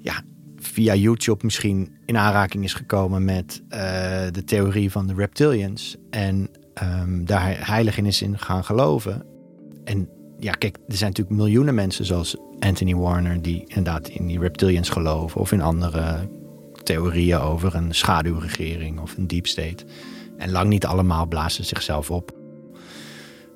ja, 0.02 0.22
via 0.56 0.94
YouTube 0.94 1.44
misschien 1.44 1.96
in 2.04 2.16
aanraking 2.16 2.64
is 2.64 2.74
gekomen 2.74 3.24
met 3.24 3.62
eh, 3.68 3.80
de 4.30 4.44
theorie 4.44 4.90
van 4.90 5.06
de 5.06 5.14
reptilians. 5.14 5.96
En 6.11 6.50
ehm, 6.74 7.24
daar 7.24 7.66
heilig 7.66 7.98
in 7.98 8.06
is 8.06 8.22
in 8.22 8.38
gaan 8.38 8.64
geloven. 8.64 9.26
En 9.85 10.09
ja, 10.38 10.53
kijk, 10.53 10.77
er 10.88 10.96
zijn 10.96 11.11
natuurlijk 11.11 11.37
miljoenen 11.37 11.75
mensen 11.75 12.05
zoals 12.05 12.37
Anthony 12.59 12.94
Warner 12.94 13.42
die 13.42 13.64
inderdaad 13.66 14.09
in 14.09 14.27
die 14.27 14.38
reptilians 14.38 14.88
geloven 14.88 15.40
of 15.40 15.53
in 15.53 15.61
andere 15.61 16.29
theorieën 16.83 17.38
over 17.38 17.75
een 17.75 17.94
schaduwregering 17.94 19.01
of 19.01 19.16
een 19.16 19.27
deep 19.27 19.46
state. 19.46 19.85
En 20.37 20.51
lang 20.51 20.68
niet 20.68 20.87
allemaal 20.87 21.27
blazen 21.27 21.64
zichzelf 21.64 22.11
op. 22.11 22.35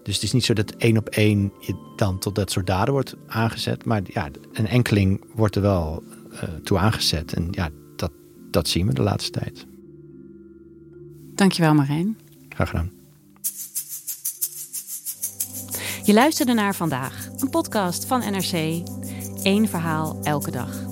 Dus 0.03 0.15
het 0.15 0.23
is 0.23 0.33
niet 0.33 0.45
zo 0.45 0.53
dat 0.53 0.71
één 0.71 0.97
op 0.97 1.09
één 1.09 1.53
je 1.59 1.93
dan 1.97 2.19
tot 2.19 2.35
dat 2.35 2.51
soort 2.51 2.67
daden 2.67 2.93
wordt 2.93 3.17
aangezet. 3.27 3.85
Maar 3.85 4.03
ja, 4.05 4.29
een 4.53 4.67
enkeling 4.67 5.25
wordt 5.35 5.57
er 5.57 5.63
wel 5.63 6.03
eh, 6.33 6.43
toe 6.65 6.79
aangezet. 6.79 7.33
En 7.33 7.49
ja, 7.51 7.69
dat, 7.97 8.13
dat 8.51 8.69
zien 8.69 8.87
we 8.87 8.95
de 8.95 9.03
laatste 9.03 9.31
tijd. 9.31 9.67
Dankjewel 11.35 11.75
Marijn. 11.75 12.19
Graag 12.49 12.69
gedaan. 12.69 13.00
Je 16.03 16.13
luisterde 16.13 16.53
naar 16.53 16.75
Vandaag, 16.75 17.29
een 17.39 17.51
podcast 17.51 18.05
van 18.05 18.21
NRC. 18.21 18.83
Eén 19.43 19.69
verhaal 19.69 20.19
elke 20.23 20.51
dag. 20.51 20.89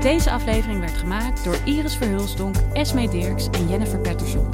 Deze 0.00 0.30
aflevering 0.30 0.80
werd 0.80 0.96
gemaakt 0.96 1.44
door 1.44 1.56
Iris 1.64 1.96
Verhulsdonk, 1.96 2.56
Esme 2.72 3.08
Dirks 3.08 3.48
en 3.50 3.68
Jennifer 3.68 3.98
Patterson. 3.98 4.48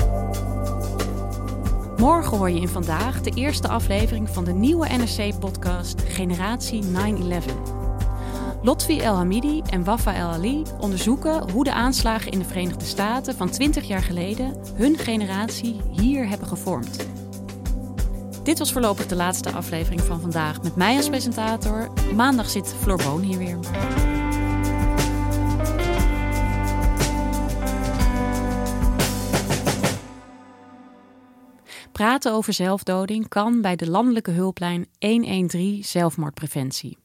Morgen 1.96 2.36
hoor 2.36 2.50
je 2.50 2.60
in 2.60 2.68
Vandaag 2.68 3.20
de 3.20 3.30
eerste 3.30 3.68
aflevering 3.68 4.30
van 4.30 4.44
de 4.44 4.52
nieuwe 4.52 4.88
NRC-podcast 4.88 6.02
Generatie 6.06 6.82
9-11. 6.82 7.79
Lotfi 8.62 9.00
El 9.00 9.14
Hamidi 9.14 9.62
en 9.70 9.84
Wafa 9.84 10.14
El 10.14 10.28
Ali 10.28 10.62
onderzoeken 10.80 11.50
hoe 11.50 11.64
de 11.64 11.72
aanslagen 11.72 12.32
in 12.32 12.38
de 12.38 12.44
Verenigde 12.44 12.84
Staten 12.84 13.34
van 13.34 13.50
20 13.50 13.84
jaar 13.84 14.02
geleden 14.02 14.60
hun 14.74 14.98
generatie 14.98 15.80
hier 15.90 16.28
hebben 16.28 16.48
gevormd. 16.48 17.06
Dit 18.42 18.58
was 18.58 18.72
voorlopig 18.72 19.06
de 19.06 19.16
laatste 19.16 19.50
aflevering 19.50 20.00
van 20.00 20.20
vandaag 20.20 20.62
met 20.62 20.76
mij 20.76 20.96
als 20.96 21.08
presentator. 21.08 21.88
Maandag 22.14 22.50
zit 22.50 22.74
Floor 22.78 23.02
Boon 23.04 23.22
hier 23.22 23.38
weer. 23.38 23.58
Praten 31.92 32.32
over 32.32 32.52
zelfdoding 32.52 33.28
kan 33.28 33.60
bij 33.60 33.76
de 33.76 33.90
landelijke 33.90 34.30
hulplijn 34.30 34.88
113 34.98 35.84
zelfmoordpreventie. 35.84 36.98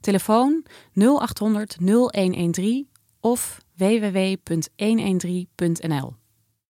Telefoon 0.00 0.64
0800 0.96 1.76
0113 1.80 2.88
of 3.22 3.58
www.113.nl. 3.80 6.17